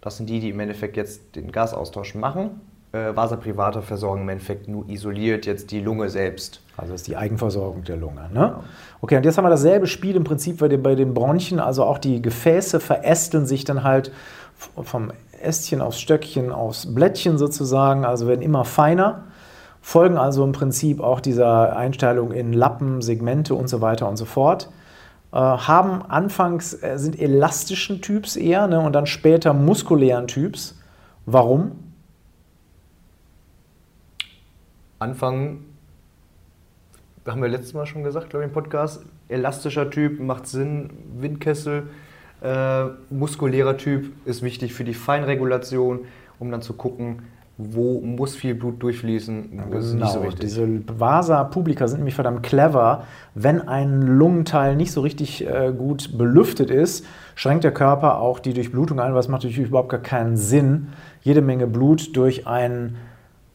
Das 0.00 0.16
sind 0.16 0.28
die, 0.28 0.40
die 0.40 0.50
im 0.50 0.58
Endeffekt 0.58 0.96
jetzt 0.96 1.36
den 1.36 1.52
Gasaustausch 1.52 2.16
machen 2.16 2.60
äh, 2.92 3.14
Vasa 3.14 3.36
privata 3.36 3.82
versorgen 3.82 4.22
im 4.22 4.28
Endeffekt 4.28 4.68
nur 4.68 4.88
isoliert 4.88 5.46
jetzt 5.46 5.70
die 5.70 5.80
Lunge 5.80 6.08
selbst. 6.08 6.60
Also 6.76 6.92
das 6.92 7.02
ist 7.02 7.08
die 7.08 7.16
Eigenversorgung 7.16 7.84
der 7.84 7.96
Lunge. 7.96 8.22
Ne? 8.22 8.28
Genau. 8.32 8.64
Okay, 9.00 9.16
und 9.16 9.24
jetzt 9.24 9.36
haben 9.36 9.44
wir 9.44 9.50
dasselbe 9.50 9.86
Spiel 9.86 10.16
im 10.16 10.24
Prinzip 10.24 10.58
bei 10.58 10.68
den, 10.68 10.82
bei 10.82 10.94
den 10.94 11.14
Bronchien. 11.14 11.60
Also 11.60 11.84
auch 11.84 11.98
die 11.98 12.22
Gefäße 12.22 12.80
verästeln 12.80 13.46
sich 13.46 13.64
dann 13.64 13.82
halt 13.82 14.12
vom 14.56 15.12
Ästchen 15.42 15.80
aufs 15.80 16.00
Stöckchen, 16.00 16.52
aufs 16.52 16.94
Blättchen 16.94 17.38
sozusagen, 17.38 18.04
also 18.04 18.26
werden 18.26 18.42
immer 18.42 18.64
feiner, 18.64 19.24
folgen 19.80 20.16
also 20.16 20.44
im 20.44 20.52
Prinzip 20.52 21.00
auch 21.00 21.20
dieser 21.20 21.76
Einstellung 21.76 22.32
in 22.32 22.52
Lappen, 22.52 23.02
Segmente 23.02 23.54
und 23.54 23.68
so 23.68 23.80
weiter 23.80 24.08
und 24.08 24.16
so 24.16 24.24
fort. 24.24 24.68
Äh, 25.32 25.36
haben 25.36 26.02
anfangs, 26.02 26.74
äh, 26.82 26.98
sind 26.98 27.18
elastischen 27.18 28.00
Typs 28.00 28.36
eher 28.36 28.66
ne, 28.66 28.80
und 28.80 28.94
dann 28.94 29.06
später 29.06 29.52
muskulären 29.52 30.26
Typs. 30.26 30.78
Warum? 31.26 31.72
Anfang 34.98 35.64
haben 37.26 37.42
wir 37.42 37.48
letztes 37.48 37.74
Mal 37.74 37.86
schon 37.86 38.02
gesagt, 38.02 38.30
glaube 38.30 38.44
ich, 38.44 38.48
im 38.48 38.54
Podcast, 38.54 39.04
elastischer 39.28 39.90
Typ 39.90 40.18
macht 40.18 40.46
Sinn, 40.46 40.90
Windkessel, 41.18 41.88
äh, 42.42 42.84
muskulärer 43.10 43.76
Typ 43.76 44.12
ist 44.26 44.42
wichtig 44.42 44.74
für 44.74 44.84
die 44.84 44.94
Feinregulation, 44.94 46.00
um 46.38 46.50
dann 46.50 46.62
zu 46.62 46.74
gucken, 46.74 47.22
wo 47.60 48.00
muss 48.00 48.36
viel 48.36 48.54
Blut 48.54 48.80
durchfließen. 48.80 49.60
Das 49.72 49.86
ist 49.86 49.92
genau. 49.92 50.04
nicht 50.04 50.14
so 50.14 50.22
wichtig. 50.22 50.40
Diese 50.40 50.68
Vasa 50.96 51.42
publica 51.42 51.88
sind 51.88 51.98
nämlich 51.98 52.14
verdammt 52.14 52.44
clever. 52.44 53.02
Wenn 53.34 53.66
ein 53.66 54.02
Lungenteil 54.02 54.76
nicht 54.76 54.92
so 54.92 55.00
richtig 55.00 55.44
äh, 55.44 55.72
gut 55.76 56.16
belüftet 56.16 56.70
ist, 56.70 57.04
schränkt 57.34 57.64
der 57.64 57.72
Körper 57.74 58.20
auch 58.20 58.38
die 58.38 58.54
Durchblutung 58.54 59.00
ein, 59.00 59.12
was 59.14 59.26
macht 59.26 59.42
natürlich 59.42 59.68
überhaupt 59.68 59.88
gar 59.88 60.00
keinen 60.00 60.36
Sinn, 60.36 60.88
jede 61.22 61.42
Menge 61.42 61.66
Blut 61.66 62.16
durch 62.16 62.46
einen 62.46 62.96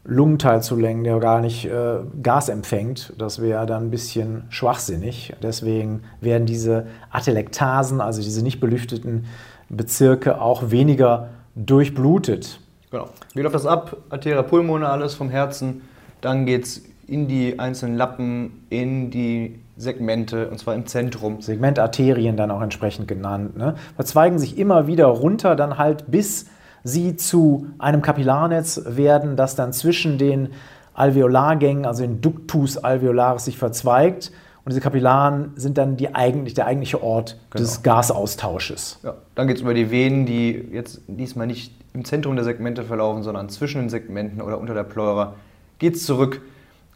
Lungenteil 0.04 0.62
zu 0.62 0.76
lenken, 0.76 1.04
der 1.04 1.18
gar 1.18 1.40
nicht 1.40 1.64
äh, 1.64 2.00
Gas 2.22 2.48
empfängt. 2.48 3.14
Das 3.18 3.40
wäre 3.40 3.64
dann 3.64 3.84
ein 3.84 3.90
bisschen 3.90 4.44
schwachsinnig. 4.50 5.34
Deswegen 5.42 6.02
werden 6.20 6.46
diese 6.46 6.86
Atelektasen, 7.10 8.00
also 8.00 8.22
diese 8.22 8.42
nicht 8.42 8.60
belüfteten 8.60 9.24
Bezirke, 9.70 10.40
auch 10.40 10.70
weniger 10.70 11.30
durchblutet. 11.54 12.60
Genau. 12.90 13.08
Wie 13.34 13.40
läuft 13.40 13.54
das 13.54 13.66
ab? 13.66 13.96
Arteria 14.10 14.42
pulmonalis 14.42 15.14
vom 15.14 15.30
Herzen, 15.30 15.82
dann 16.20 16.46
geht 16.46 16.64
es 16.64 16.82
in 17.06 17.26
die 17.28 17.58
einzelnen 17.58 17.96
Lappen, 17.96 18.66
in 18.70 19.10
die 19.10 19.60
Segmente, 19.76 20.48
und 20.48 20.58
zwar 20.58 20.74
im 20.74 20.86
Zentrum. 20.86 21.40
Segmentarterien 21.40 22.36
dann 22.36 22.50
auch 22.50 22.62
entsprechend 22.62 23.08
genannt. 23.08 23.56
Ne? 23.56 23.74
Verzweigen 23.96 24.38
sich 24.38 24.58
immer 24.58 24.86
wieder 24.86 25.06
runter, 25.06 25.56
dann 25.56 25.78
halt 25.78 26.10
bis 26.10 26.46
sie 26.84 27.16
zu 27.16 27.66
einem 27.78 28.02
Kapillarnetz 28.02 28.82
werden, 28.86 29.36
das 29.36 29.56
dann 29.56 29.72
zwischen 29.72 30.18
den 30.18 30.50
Alveolargängen, 30.92 31.86
also 31.86 32.02
den 32.02 32.20
Ductus 32.20 32.76
alveolaris, 32.76 33.46
sich 33.46 33.58
verzweigt. 33.58 34.30
Und 34.64 34.70
diese 34.70 34.80
Kapillaren 34.80 35.52
sind 35.56 35.76
dann 35.76 35.96
die 35.96 36.14
eigentlich, 36.14 36.54
der 36.54 36.66
eigentliche 36.66 37.02
Ort 37.02 37.38
genau. 37.50 37.62
des 37.62 37.82
Gasaustausches. 37.82 39.00
Ja. 39.02 39.14
Dann 39.34 39.46
geht 39.46 39.56
es 39.56 39.62
über 39.62 39.74
die 39.74 39.90
Venen, 39.90 40.24
die 40.24 40.68
jetzt 40.72 41.02
diesmal 41.06 41.46
nicht 41.46 41.74
im 41.92 42.04
Zentrum 42.04 42.36
der 42.36 42.44
Segmente 42.44 42.84
verlaufen, 42.84 43.22
sondern 43.22 43.48
zwischen 43.48 43.82
den 43.82 43.90
Segmenten 43.90 44.40
oder 44.40 44.58
unter 44.58 44.72
der 44.72 44.84
Pleura. 44.84 45.34
Geht 45.78 45.96
es 45.96 46.04
zurück 46.06 46.40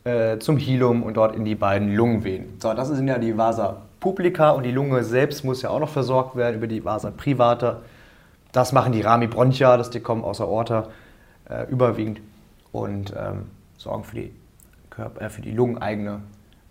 äh, 0.05 0.38
zum 0.38 0.57
Hilum 0.57 1.03
und 1.03 1.16
dort 1.16 1.35
in 1.35 1.44
die 1.44 1.55
beiden 1.55 1.94
Lungenvenen. 1.94 2.55
So, 2.59 2.72
das 2.72 2.88
sind 2.88 3.07
ja 3.07 3.18
die 3.18 3.37
Vasa 3.37 3.83
publica 4.01 4.51
und 4.51 4.62
die 4.62 4.70
Lunge 4.70 5.03
selbst 5.05 5.44
muss 5.44 5.61
ja 5.62 5.70
auch 5.70 5.81
noch 5.81 5.88
versorgt 5.88 6.37
werden 6.37 6.57
über 6.57 6.68
die 6.68 6.85
Vasa 6.85 7.11
privata. 7.11 7.81
Das 8.52 8.72
machen 8.72 8.92
die 8.92 9.00
Rami 9.00 9.26
bronchia, 9.26 9.76
das 9.76 9.90
die 9.90 10.00
kommen 10.00 10.24
aus 10.24 10.38
der 10.38 10.46
Aorta 10.46 10.88
äh, 11.48 11.70
überwiegend 11.70 12.20
und 12.72 13.14
ähm, 13.16 13.46
sorgen 13.76 14.04
für 14.04 14.16
die, 14.16 14.32
Körper, 14.90 15.22
äh, 15.22 15.30
für 15.30 15.42
die 15.42 15.52
lungeneigene 15.52 16.20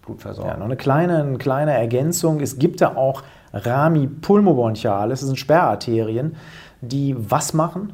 Blutversorgung. 0.01 0.51
Ja, 0.51 0.57
noch 0.57 0.65
eine 0.65 0.77
kleine, 0.77 1.23
eine 1.23 1.37
kleine 1.37 1.73
Ergänzung. 1.73 2.39
Es 2.39 2.57
gibt 2.57 2.81
da 2.81 2.95
auch 2.95 3.23
Rami 3.53 4.07
pulmobronchialis, 4.07 5.19
das 5.19 5.27
sind 5.27 5.37
Sperrarterien, 5.37 6.35
die 6.81 7.15
was 7.17 7.53
machen? 7.53 7.93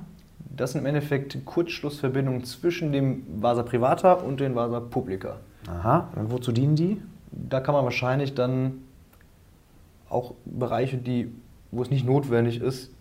Das 0.55 0.73
sind 0.73 0.81
im 0.81 0.85
Endeffekt 0.85 1.45
Kurzschlussverbindungen 1.45 2.43
zwischen 2.43 2.91
dem 2.91 3.23
Vasa 3.41 3.63
privata 3.63 4.13
und 4.13 4.39
dem 4.39 4.55
Vasa 4.55 4.79
publica. 4.79 5.37
Aha, 5.67 6.09
und 6.15 6.31
wozu 6.31 6.51
dienen 6.51 6.75
die? 6.75 7.01
Da 7.31 7.59
kann 7.59 7.73
man 7.73 7.83
wahrscheinlich 7.83 8.35
dann 8.35 8.83
auch 10.09 10.35
Bereiche, 10.45 10.97
die, 10.97 11.33
wo 11.71 11.81
es 11.81 11.89
nicht 11.89 12.05
notwendig 12.05 12.61
ist, 12.61 12.92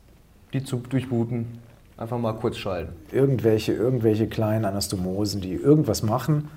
die 0.53 0.63
zu 0.63 0.77
durchbooten, 0.77 1.59
einfach 1.97 2.19
mal 2.19 2.35
kurz 2.35 2.57
schalten. 2.57 2.93
Irgendwelche, 3.11 3.73
irgendwelche 3.73 4.27
kleinen 4.27 4.65
Anastomosen, 4.65 5.41
die 5.41 5.55
irgendwas 5.55 6.03
machen. 6.03 6.51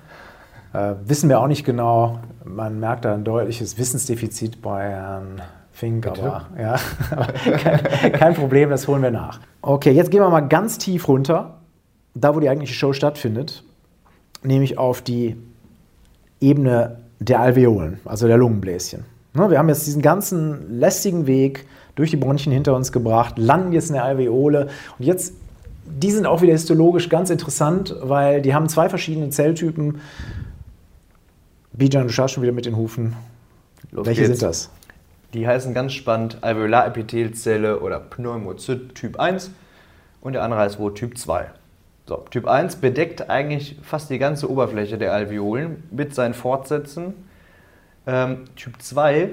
Äh, 0.72 0.94
wissen 1.04 1.28
wir 1.28 1.40
auch 1.40 1.46
nicht 1.46 1.64
genau. 1.64 2.18
Man 2.44 2.80
merkt 2.80 3.04
da 3.04 3.14
ein 3.14 3.24
deutliches 3.24 3.78
Wissensdefizit 3.78 4.60
bei 4.60 4.90
Herrn 4.90 5.40
Fink, 5.72 6.04
Bitte? 6.04 6.22
aber 6.22 6.46
ja, 6.58 6.76
kein, 7.58 8.12
kein 8.12 8.34
Problem, 8.34 8.70
das 8.70 8.88
holen 8.88 9.02
wir 9.02 9.10
nach. 9.10 9.40
Okay, 9.60 9.92
jetzt 9.92 10.10
gehen 10.10 10.20
wir 10.20 10.30
mal 10.30 10.40
ganz 10.40 10.78
tief 10.78 11.06
runter, 11.06 11.58
da 12.14 12.34
wo 12.34 12.40
die 12.40 12.48
eigentliche 12.48 12.74
Show 12.74 12.92
stattfindet, 12.92 13.62
nämlich 14.42 14.78
auf 14.78 15.02
die 15.02 15.36
Ebene 16.40 16.98
der 17.18 17.40
Alveolen, 17.40 18.00
also 18.04 18.26
der 18.26 18.38
Lungenbläschen. 18.38 19.04
Ne, 19.34 19.50
wir 19.50 19.58
haben 19.58 19.68
jetzt 19.68 19.86
diesen 19.86 20.00
ganzen 20.00 20.78
lästigen 20.78 21.26
Weg 21.26 21.66
durch 21.96 22.10
die 22.10 22.16
Bronchien 22.16 22.52
hinter 22.52 22.76
uns 22.76 22.92
gebracht, 22.92 23.36
landen 23.38 23.72
jetzt 23.72 23.88
in 23.88 23.94
der 23.94 24.04
Alveole. 24.04 24.68
Und 24.98 25.04
jetzt, 25.04 25.34
die 25.84 26.12
sind 26.12 26.26
auch 26.26 26.42
wieder 26.42 26.52
histologisch 26.52 27.08
ganz 27.08 27.30
interessant, 27.30 27.96
weil 28.00 28.42
die 28.42 28.54
haben 28.54 28.68
zwei 28.68 28.88
verschiedene 28.88 29.30
Zelltypen. 29.30 30.00
Bijan, 31.72 32.06
du 32.06 32.12
schaust 32.12 32.34
schon 32.34 32.42
wieder 32.42 32.52
mit 32.52 32.66
den 32.66 32.76
Hufen. 32.76 33.16
Los 33.90 34.06
Welche 34.06 34.22
geht's. 34.22 34.38
sind 34.38 34.48
das? 34.48 34.70
Die 35.34 35.46
heißen 35.46 35.74
ganz 35.74 35.92
spannend 35.92 36.38
Alveolarepithelzelle 36.42 37.80
oder 37.80 37.98
Pneumozyt 37.98 38.94
Typ 38.94 39.18
1 39.18 39.50
und 40.20 40.34
der 40.34 40.42
andere 40.42 40.60
heißt 40.60 40.78
wohl 40.78 40.94
Typ 40.94 41.18
2. 41.18 41.50
So, 42.06 42.24
typ 42.30 42.46
1 42.46 42.76
bedeckt 42.76 43.28
eigentlich 43.28 43.76
fast 43.82 44.10
die 44.10 44.18
ganze 44.18 44.48
Oberfläche 44.48 44.96
der 44.96 45.12
Alveolen 45.12 45.82
mit 45.90 46.14
seinen 46.14 46.34
Fortsätzen. 46.34 47.14
Ähm, 48.06 48.44
typ 48.54 48.80
2 48.80 49.30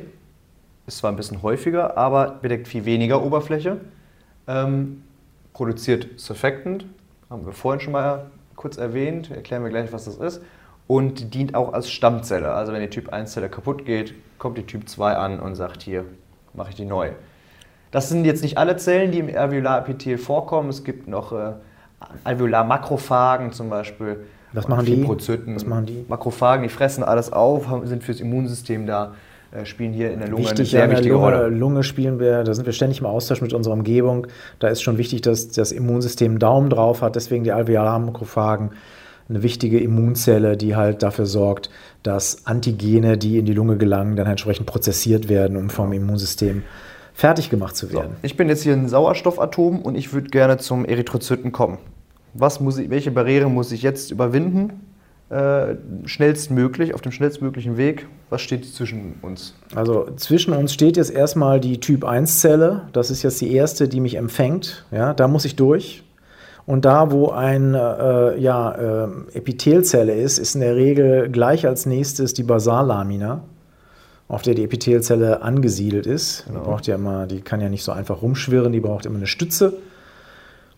ist 0.87 0.97
zwar 0.97 1.11
ein 1.11 1.15
bisschen 1.15 1.41
häufiger, 1.41 1.97
aber 1.97 2.39
bedeckt 2.41 2.67
viel 2.67 2.85
weniger 2.85 3.23
Oberfläche. 3.23 3.77
Ähm, 4.47 5.03
produziert 5.53 6.19
Surfactant, 6.19 6.85
haben 7.29 7.45
wir 7.45 7.53
vorhin 7.53 7.79
schon 7.79 7.93
mal 7.93 8.31
kurz 8.55 8.77
erwähnt, 8.77 9.31
erklären 9.31 9.63
wir 9.63 9.69
gleich, 9.69 9.93
was 9.93 10.05
das 10.05 10.17
ist. 10.17 10.41
Und 10.87 11.33
dient 11.33 11.55
auch 11.55 11.73
als 11.73 11.89
Stammzelle. 11.89 12.51
Also 12.53 12.73
wenn 12.73 12.81
die 12.81 12.89
Typ 12.89 13.13
1-Zelle 13.13 13.49
kaputt 13.49 13.85
geht, 13.85 14.13
kommt 14.37 14.57
die 14.57 14.65
Typ 14.65 14.89
2 14.89 15.15
an 15.15 15.39
und 15.39 15.55
sagt, 15.55 15.81
hier 15.81 16.05
mache 16.53 16.69
ich 16.71 16.75
die 16.75 16.85
neu. 16.85 17.11
Das 17.91 18.09
sind 18.09 18.25
jetzt 18.25 18.43
nicht 18.43 18.57
alle 18.57 18.75
Zellen, 18.75 19.11
die 19.11 19.19
im 19.19 19.35
Alveolarepithel 19.35 20.17
vorkommen. 20.17 20.69
Es 20.69 20.83
gibt 20.83 21.07
noch 21.07 21.31
äh, 21.31 21.53
Alveolarmakrophagen 22.23 23.53
zum 23.53 23.69
Beispiel. 23.69 24.25
Was 24.51 24.67
machen 24.67 24.85
die? 24.85 25.07
Was 25.55 25.65
machen 25.65 25.85
die? 25.85 26.05
Makrophagen, 26.07 26.63
die 26.63 26.69
fressen 26.69 27.03
alles 27.03 27.31
auf, 27.31 27.67
sind 27.85 28.03
fürs 28.03 28.19
Immunsystem 28.19 28.85
da. 28.85 29.13
Äh, 29.53 29.65
spielen 29.65 29.93
hier 29.93 30.11
in 30.11 30.19
der 30.19 30.29
Lunge 30.29 30.43
wichtig, 30.43 30.59
eine 30.59 30.87
sehr 30.87 30.91
wichtige 30.91 31.13
Lunge, 31.13 31.25
Rolle. 31.25 31.49
Lunge 31.49 31.83
spielen 31.83 32.19
wir, 32.19 32.43
da 32.43 32.53
sind 32.53 32.65
wir 32.65 32.73
ständig 32.73 32.99
im 32.99 33.05
Austausch 33.05 33.41
mit 33.41 33.53
unserer 33.53 33.73
Umgebung. 33.73 34.27
Da 34.59 34.69
ist 34.69 34.81
schon 34.81 34.97
wichtig, 34.97 35.21
dass 35.21 35.49
das 35.49 35.71
Immunsystem 35.71 36.33
einen 36.33 36.39
Daumen 36.39 36.69
drauf 36.69 37.01
hat, 37.01 37.15
deswegen 37.15 37.43
die 37.43 37.51
Alveolarmakrophagen 37.51 38.71
eine 39.29 39.43
wichtige 39.43 39.79
Immunzelle, 39.79 40.57
die 40.57 40.75
halt 40.75 41.01
dafür 41.01 41.25
sorgt, 41.25 41.69
dass 42.01 42.45
Antigene, 42.45 43.17
die 43.17 43.37
in 43.37 43.45
die 43.45 43.53
Lunge 43.53 43.77
gelangen, 43.77 44.15
dann 44.15 44.27
entsprechend 44.27 44.65
prozessiert 44.65 45.29
werden, 45.29 45.55
um 45.55 45.69
vom 45.69 45.93
Immunsystem 45.93 46.63
fertig 47.13 47.49
gemacht 47.49 47.77
zu 47.77 47.93
werden. 47.93 48.13
So, 48.21 48.25
ich 48.25 48.35
bin 48.35 48.49
jetzt 48.49 48.63
hier 48.63 48.73
ein 48.73 48.89
Sauerstoffatom 48.89 49.81
und 49.81 49.95
ich 49.95 50.13
würde 50.13 50.29
gerne 50.29 50.57
zum 50.57 50.83
Erythrozyten 50.83 51.51
kommen. 51.51 51.77
Was 52.33 52.59
muss 52.59 52.79
ich, 52.79 52.89
welche 52.89 53.11
Barriere 53.11 53.49
muss 53.49 53.71
ich 53.71 53.83
jetzt 53.83 54.11
überwinden, 54.11 54.92
äh, 55.29 55.75
schnellstmöglich, 56.05 56.93
auf 56.93 57.01
dem 57.01 57.11
schnellstmöglichen 57.11 57.77
Weg. 57.77 58.07
Was 58.29 58.41
steht 58.41 58.65
zwischen 58.65 59.15
uns? 59.21 59.55
Also 59.75 60.07
zwischen 60.15 60.53
uns 60.53 60.73
steht 60.73 60.97
jetzt 60.97 61.11
erstmal 61.11 61.59
die 61.59 61.79
Typ 61.79 62.03
1-Zelle. 62.03 62.83
Das 62.93 63.09
ist 63.09 63.23
jetzt 63.23 63.41
die 63.41 63.53
erste, 63.53 63.87
die 63.87 63.99
mich 63.99 64.15
empfängt. 64.15 64.85
Ja, 64.91 65.13
da 65.13 65.27
muss 65.27 65.45
ich 65.45 65.55
durch. 65.55 66.03
Und 66.65 66.85
da, 66.85 67.11
wo 67.11 67.29
eine 67.29 68.35
äh, 68.35 68.41
ja, 68.41 68.71
äh, 68.71 69.07
Epithelzelle 69.33 70.13
ist, 70.13 70.37
ist 70.37 70.55
in 70.55 70.61
der 70.61 70.75
Regel 70.75 71.29
gleich 71.29 71.67
als 71.67 71.85
nächstes 71.85 72.33
die 72.33 72.43
Basallamina, 72.43 73.43
auf 74.29 74.43
der 74.43 74.55
die 74.55 74.63
Epithelzelle 74.63 75.41
angesiedelt 75.41 76.05
ist. 76.05 76.45
Genau. 76.45 76.59
Die, 76.59 76.65
braucht 76.65 76.87
ja 76.87 76.95
immer, 76.95 77.27
die 77.27 77.41
kann 77.41 77.59
ja 77.59 77.69
nicht 77.69 77.83
so 77.83 77.91
einfach 77.91 78.21
rumschwirren, 78.21 78.71
die 78.71 78.79
braucht 78.79 79.05
immer 79.05 79.17
eine 79.17 79.27
Stütze. 79.27 79.73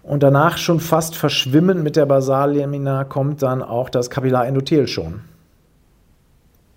Und 0.05 0.21
danach 0.21 0.57
schon 0.57 0.79
fast 0.79 1.15
verschwimmend 1.15 1.83
mit 1.83 1.95
der 1.95 2.05
Basallamina 2.05 3.05
kommt 3.05 3.41
dann 3.41 3.63
auch 3.63 3.89
das 3.89 4.11
Kapillarendothel 4.11 4.87
schon. 4.87 5.21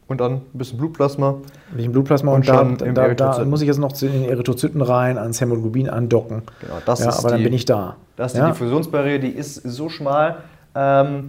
Und 0.07 0.23
dann 0.23 0.33
ein 0.33 0.43
bisschen 0.55 0.79
Blutplasma. 0.79 1.35
Ein 1.71 1.77
bisschen 1.77 1.93
Blutplasma 1.93 2.33
und, 2.33 2.49
und 2.49 2.95
da, 2.97 3.13
da, 3.13 3.15
da, 3.15 3.45
muss 3.45 3.61
ich 3.61 3.67
jetzt 3.67 3.79
noch 3.79 3.93
zu 3.93 4.09
den 4.09 4.25
Erythrozyten 4.25 4.81
rein, 4.81 5.19
ans 5.19 5.43
Hämoglobin 5.43 5.91
andocken. 5.91 6.43
Genau, 6.63 6.79
das 6.87 7.01
ja, 7.01 7.11
ist 7.11 7.19
aber 7.19 7.29
die, 7.29 7.35
dann 7.35 7.43
bin 7.43 7.53
ich 7.53 7.67
da. 7.67 7.97
Das 8.17 8.33
ist 8.33 8.39
ja? 8.39 8.47
die 8.47 8.53
Diffusionsbarriere, 8.53 9.21
die 9.21 9.29
ist 9.29 9.57
so 9.57 9.91
schmal, 9.91 10.39
ähm, 10.75 11.29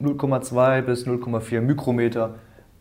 0,2 0.00 0.82
bis 0.82 1.08
0,4 1.08 1.60
Mikrometer, 1.60 2.36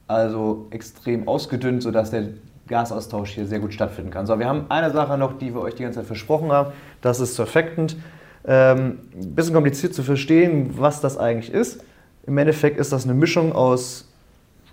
also 0.08 0.68
extrem 0.70 1.28
ausgedünnt, 1.28 1.82
sodass 1.82 2.12
der 2.12 2.26
Gasaustausch 2.68 3.32
hier 3.32 3.46
sehr 3.46 3.60
gut 3.60 3.74
stattfinden 3.74 4.12
kann. 4.12 4.26
So, 4.26 4.38
wir 4.40 4.48
haben 4.48 4.66
eine 4.70 4.92
Sache 4.92 5.18
noch, 5.18 5.38
die 5.38 5.54
wir 5.54 5.62
euch 5.62 5.76
die 5.76 5.84
ganze 5.84 6.00
Zeit 6.00 6.08
versprochen 6.08 6.52
haben. 6.52 6.72
Das 7.02 7.20
ist 7.20 7.36
Surfactant. 7.36 7.98
Ähm, 8.46 9.00
bisschen 9.14 9.54
kompliziert 9.54 9.94
zu 9.94 10.04
verstehen, 10.04 10.76
was 10.78 11.02
das 11.02 11.18
eigentlich 11.18 11.52
ist. 11.52 11.84
Im 12.26 12.38
Endeffekt 12.38 12.78
ist 12.78 12.92
das 12.92 13.06
eine 13.06 13.14
Mischung 13.14 13.54
aus 13.54 14.08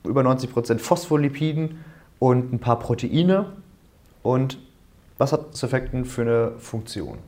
über 0.05 0.23
90% 0.23 0.79
Phospholipiden 0.79 1.85
und 2.19 2.53
ein 2.53 2.59
paar 2.59 2.79
Proteine. 2.79 3.47
Und 4.23 4.59
was 5.19 5.33
hat 5.33 5.57
Surfactant 5.57 6.07
für 6.07 6.23
eine 6.23 6.53
Funktion? 6.59 7.19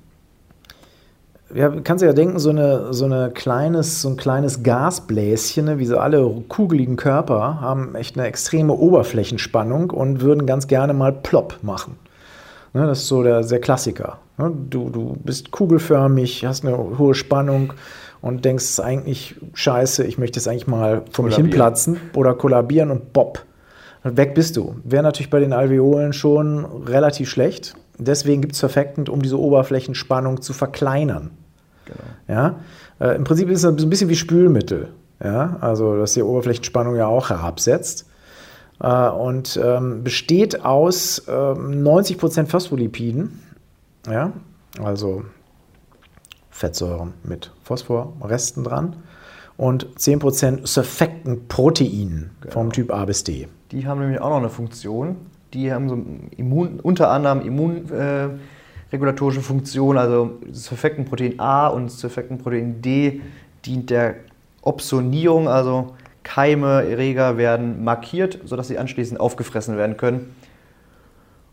Ja, 1.54 1.72
kannst 1.84 2.02
du 2.02 2.06
ja 2.06 2.12
denken, 2.12 2.38
so, 2.38 2.50
eine, 2.50 2.92
so, 2.92 3.04
eine 3.04 3.30
kleines, 3.30 4.02
so 4.02 4.08
ein 4.08 4.16
kleines 4.16 4.62
Gasbläschen, 4.62 5.66
ne, 5.66 5.78
wie 5.78 5.86
so 5.86 5.98
alle 5.98 6.28
kugeligen 6.48 6.96
Körper, 6.96 7.60
haben 7.60 7.94
echt 7.94 8.18
eine 8.18 8.26
extreme 8.26 8.72
Oberflächenspannung 8.72 9.90
und 9.90 10.20
würden 10.20 10.46
ganz 10.46 10.66
gerne 10.66 10.92
mal 10.92 11.12
plopp 11.12 11.58
machen. 11.62 11.96
Ne, 12.74 12.86
das 12.86 13.00
ist 13.00 13.08
so 13.08 13.22
der, 13.22 13.42
der 13.42 13.60
Klassiker. 13.60 14.18
Ne, 14.38 14.52
du, 14.70 14.90
du 14.90 15.16
bist 15.22 15.52
kugelförmig, 15.52 16.44
hast 16.44 16.64
eine 16.64 16.76
hohe 16.98 17.14
Spannung 17.14 17.72
und 18.20 18.44
denkst, 18.44 18.64
es 18.64 18.70
ist 18.70 18.80
eigentlich 18.80 19.36
scheiße, 19.54 20.04
ich 20.04 20.18
möchte 20.18 20.40
jetzt 20.40 20.48
eigentlich 20.48 20.66
mal 20.66 21.02
vor 21.12 21.24
mich 21.24 21.36
hinplatzen 21.36 22.00
oder 22.14 22.34
kollabieren 22.34 22.90
und 22.90 23.12
bopp. 23.12 23.44
Weg 24.02 24.34
bist 24.34 24.56
du. 24.56 24.76
Wäre 24.84 25.02
natürlich 25.02 25.30
bei 25.30 25.40
den 25.40 25.52
Alveolen 25.52 26.12
schon 26.12 26.64
relativ 26.86 27.28
schlecht. 27.28 27.74
Deswegen 27.98 28.42
gibt 28.42 28.54
es 28.54 28.60
Verfectend, 28.60 29.08
um 29.08 29.22
diese 29.22 29.38
Oberflächenspannung 29.38 30.42
zu 30.42 30.52
verkleinern. 30.52 31.30
Genau. 31.86 31.98
Ja? 32.28 32.60
Äh, 33.00 33.16
Im 33.16 33.24
Prinzip 33.24 33.48
ist 33.48 33.64
es 33.64 33.82
ein 33.82 33.90
bisschen 33.90 34.08
wie 34.08 34.16
Spülmittel. 34.16 34.88
Ja? 35.22 35.56
Also, 35.60 35.96
dass 35.96 36.12
die 36.12 36.22
Oberflächenspannung 36.22 36.96
ja 36.96 37.06
auch 37.06 37.30
herabsetzt. 37.30 38.06
Äh, 38.80 39.08
und 39.08 39.58
ähm, 39.62 40.04
besteht 40.04 40.64
aus 40.64 41.20
äh, 41.20 41.30
90% 41.30 42.46
Phospholipiden. 42.46 43.40
Ja? 44.08 44.32
Also 44.82 45.24
Fettsäuren 46.50 47.14
mit 47.22 47.52
Phosphorresten 47.64 48.64
dran 48.64 48.96
und 49.56 49.86
10% 49.98 50.66
Surfactant-Proteinen 50.66 52.30
genau. 52.40 52.52
vom 52.52 52.72
Typ 52.72 52.92
A 52.92 53.04
bis 53.04 53.24
D. 53.24 53.48
Die 53.72 53.86
haben 53.86 54.00
nämlich 54.00 54.20
auch 54.20 54.30
noch 54.30 54.36
eine 54.38 54.50
Funktion. 54.50 55.16
Die 55.54 55.72
haben 55.72 55.88
so 55.88 55.98
Immun, 56.36 56.80
unter 56.80 57.10
anderem 57.10 57.40
immunregulatorische 57.40 59.40
äh, 59.40 59.42
Funktion, 59.42 59.98
also 59.98 60.38
Surfactant-Protein 60.50 61.38
A 61.38 61.68
und 61.68 61.90
Surfactant-Protein 61.90 62.82
D 62.82 63.20
dient 63.64 63.90
der 63.90 64.16
Opsonierung, 64.62 65.48
also 65.48 65.94
Keime, 66.22 66.88
Erreger 66.88 67.38
werden 67.38 67.84
markiert, 67.84 68.40
sodass 68.44 68.68
sie 68.68 68.78
anschließend 68.78 69.20
aufgefressen 69.20 69.76
werden 69.76 69.96
können. 69.96 70.34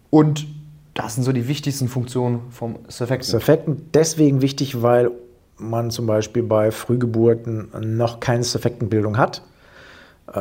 Und 0.10 0.48
das 0.96 1.16
sind 1.16 1.24
so 1.24 1.32
die 1.32 1.48
wichtigsten 1.48 1.88
Funktionen 1.88 2.42
vom 2.50 2.80
Surfactant. 2.88 3.26
Surfactant 3.26 3.82
deswegen 3.94 4.42
wichtig, 4.42 4.82
weil 4.82 5.12
man 5.58 5.92
zum 5.92 6.08
Beispiel 6.08 6.44
bei 6.44 6.72
Frühgeburten 6.72 7.70
noch 7.80 8.20
keine 8.20 8.44
Surfactantbildung 8.44 9.18
hat, 9.18 9.44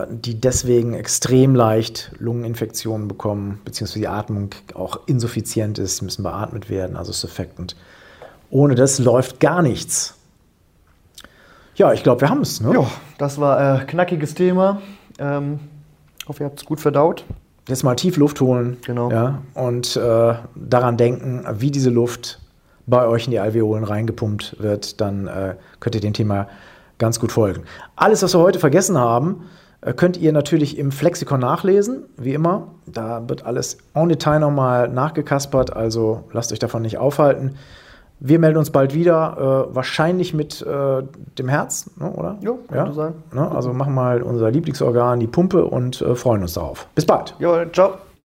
die 0.09 0.41
deswegen 0.41 0.95
extrem 0.95 1.55
leicht 1.55 2.13
Lungeninfektionen 2.19 3.09
bekommen, 3.09 3.61
beziehungsweise 3.65 4.01
die 4.01 4.09
Atmung 4.09 4.51
auch 4.75 5.01
insuffizient 5.07 5.79
ist, 5.79 6.03
müssen 6.03 6.23
beatmet 6.23 6.71
werden, 6.71 6.97
also 6.97 7.13
Surfactant. 7.13 7.77
Ohne 8.51 8.75
das 8.75 8.99
läuft 8.99 9.41
gar 9.41 9.63
nichts. 9.63 10.15
Ja, 11.75 11.93
ich 11.93 12.03
glaube, 12.03 12.21
wir 12.21 12.29
haben 12.29 12.43
es. 12.43 12.61
Ne? 12.61 12.75
Ja, 12.75 12.87
das 13.19 13.39
war 13.39 13.59
ein 13.59 13.81
äh, 13.81 13.85
knackiges 13.85 14.35
Thema. 14.35 14.81
Ähm, 15.19 15.59
hoffe, 16.29 16.45
ihr 16.45 16.47
habt 16.47 16.61
es 16.61 16.65
gut 16.65 16.81
verdaut 16.81 17.25
jetzt 17.69 17.85
mal 17.85 17.95
tief 17.95 18.17
Luft 18.17 18.41
holen 18.41 18.79
genau. 18.85 19.11
ja, 19.11 19.43
und 19.55 19.97
äh, 19.97 20.35
daran 20.55 20.97
denken, 20.97 21.45
wie 21.59 21.71
diese 21.71 21.91
Luft 21.91 22.41
bei 22.87 23.07
euch 23.07 23.27
in 23.27 23.31
die 23.31 23.39
Alveolen 23.39 23.85
reingepumpt 23.85 24.57
wird, 24.59 25.01
dann 25.01 25.27
äh, 25.29 25.55
könnt 25.79 25.95
ihr 25.95 26.01
dem 26.01 26.13
Thema 26.13 26.49
ganz 26.99 27.21
gut 27.21 27.31
folgen. 27.31 27.63
Alles, 27.95 28.23
was 28.23 28.35
wir 28.35 28.41
heute 28.41 28.59
vergessen 28.59 28.99
haben, 28.99 29.45
äh, 29.45 29.62
könnt 29.97 30.17
ihr 30.17 30.33
natürlich 30.33 30.79
im 30.79 30.93
Flexikon 30.93 31.41
nachlesen, 31.41 32.05
wie 32.17 32.35
immer. 32.35 32.69
Da 32.87 33.29
wird 33.29 33.45
alles 33.45 33.79
en 33.95 34.09
Detail 34.09 34.39
nochmal 34.39 34.89
nachgekaspert, 34.89 35.75
also 35.75 36.25
lasst 36.33 36.53
euch 36.53 36.61
davon 36.61 36.83
nicht 36.83 36.99
aufhalten. 36.99 37.57
Wir 38.21 38.39
melden 38.39 38.59
uns 38.59 38.71
bald 38.71 38.95
wieder, 38.95 39.67
äh, 39.71 39.75
wahrscheinlich 39.75 40.33
mit 40.33 40.63
äh, 40.63 41.03
dem 41.39 41.49
Herz, 41.49 41.91
ne, 41.97 42.13
oder? 42.13 42.39
Jo, 42.41 42.61
könnte 42.69 42.91
ja? 42.91 42.93
sein. 42.93 43.15
Ne, 43.33 43.51
also 43.51 43.73
machen 43.73 43.95
mal 43.95 44.23
unser 44.23 44.49
Lieblingsorgan, 44.53 45.19
die 45.19 45.27
Pumpe 45.27 45.65
und 45.65 46.01
äh, 46.01 46.15
freuen 46.15 46.43
uns 46.43 46.55
darauf. 46.55 46.87
Bis 46.95 47.05
bald. 47.05 47.35
Jo, 47.41 47.65
ciao. 47.73 47.95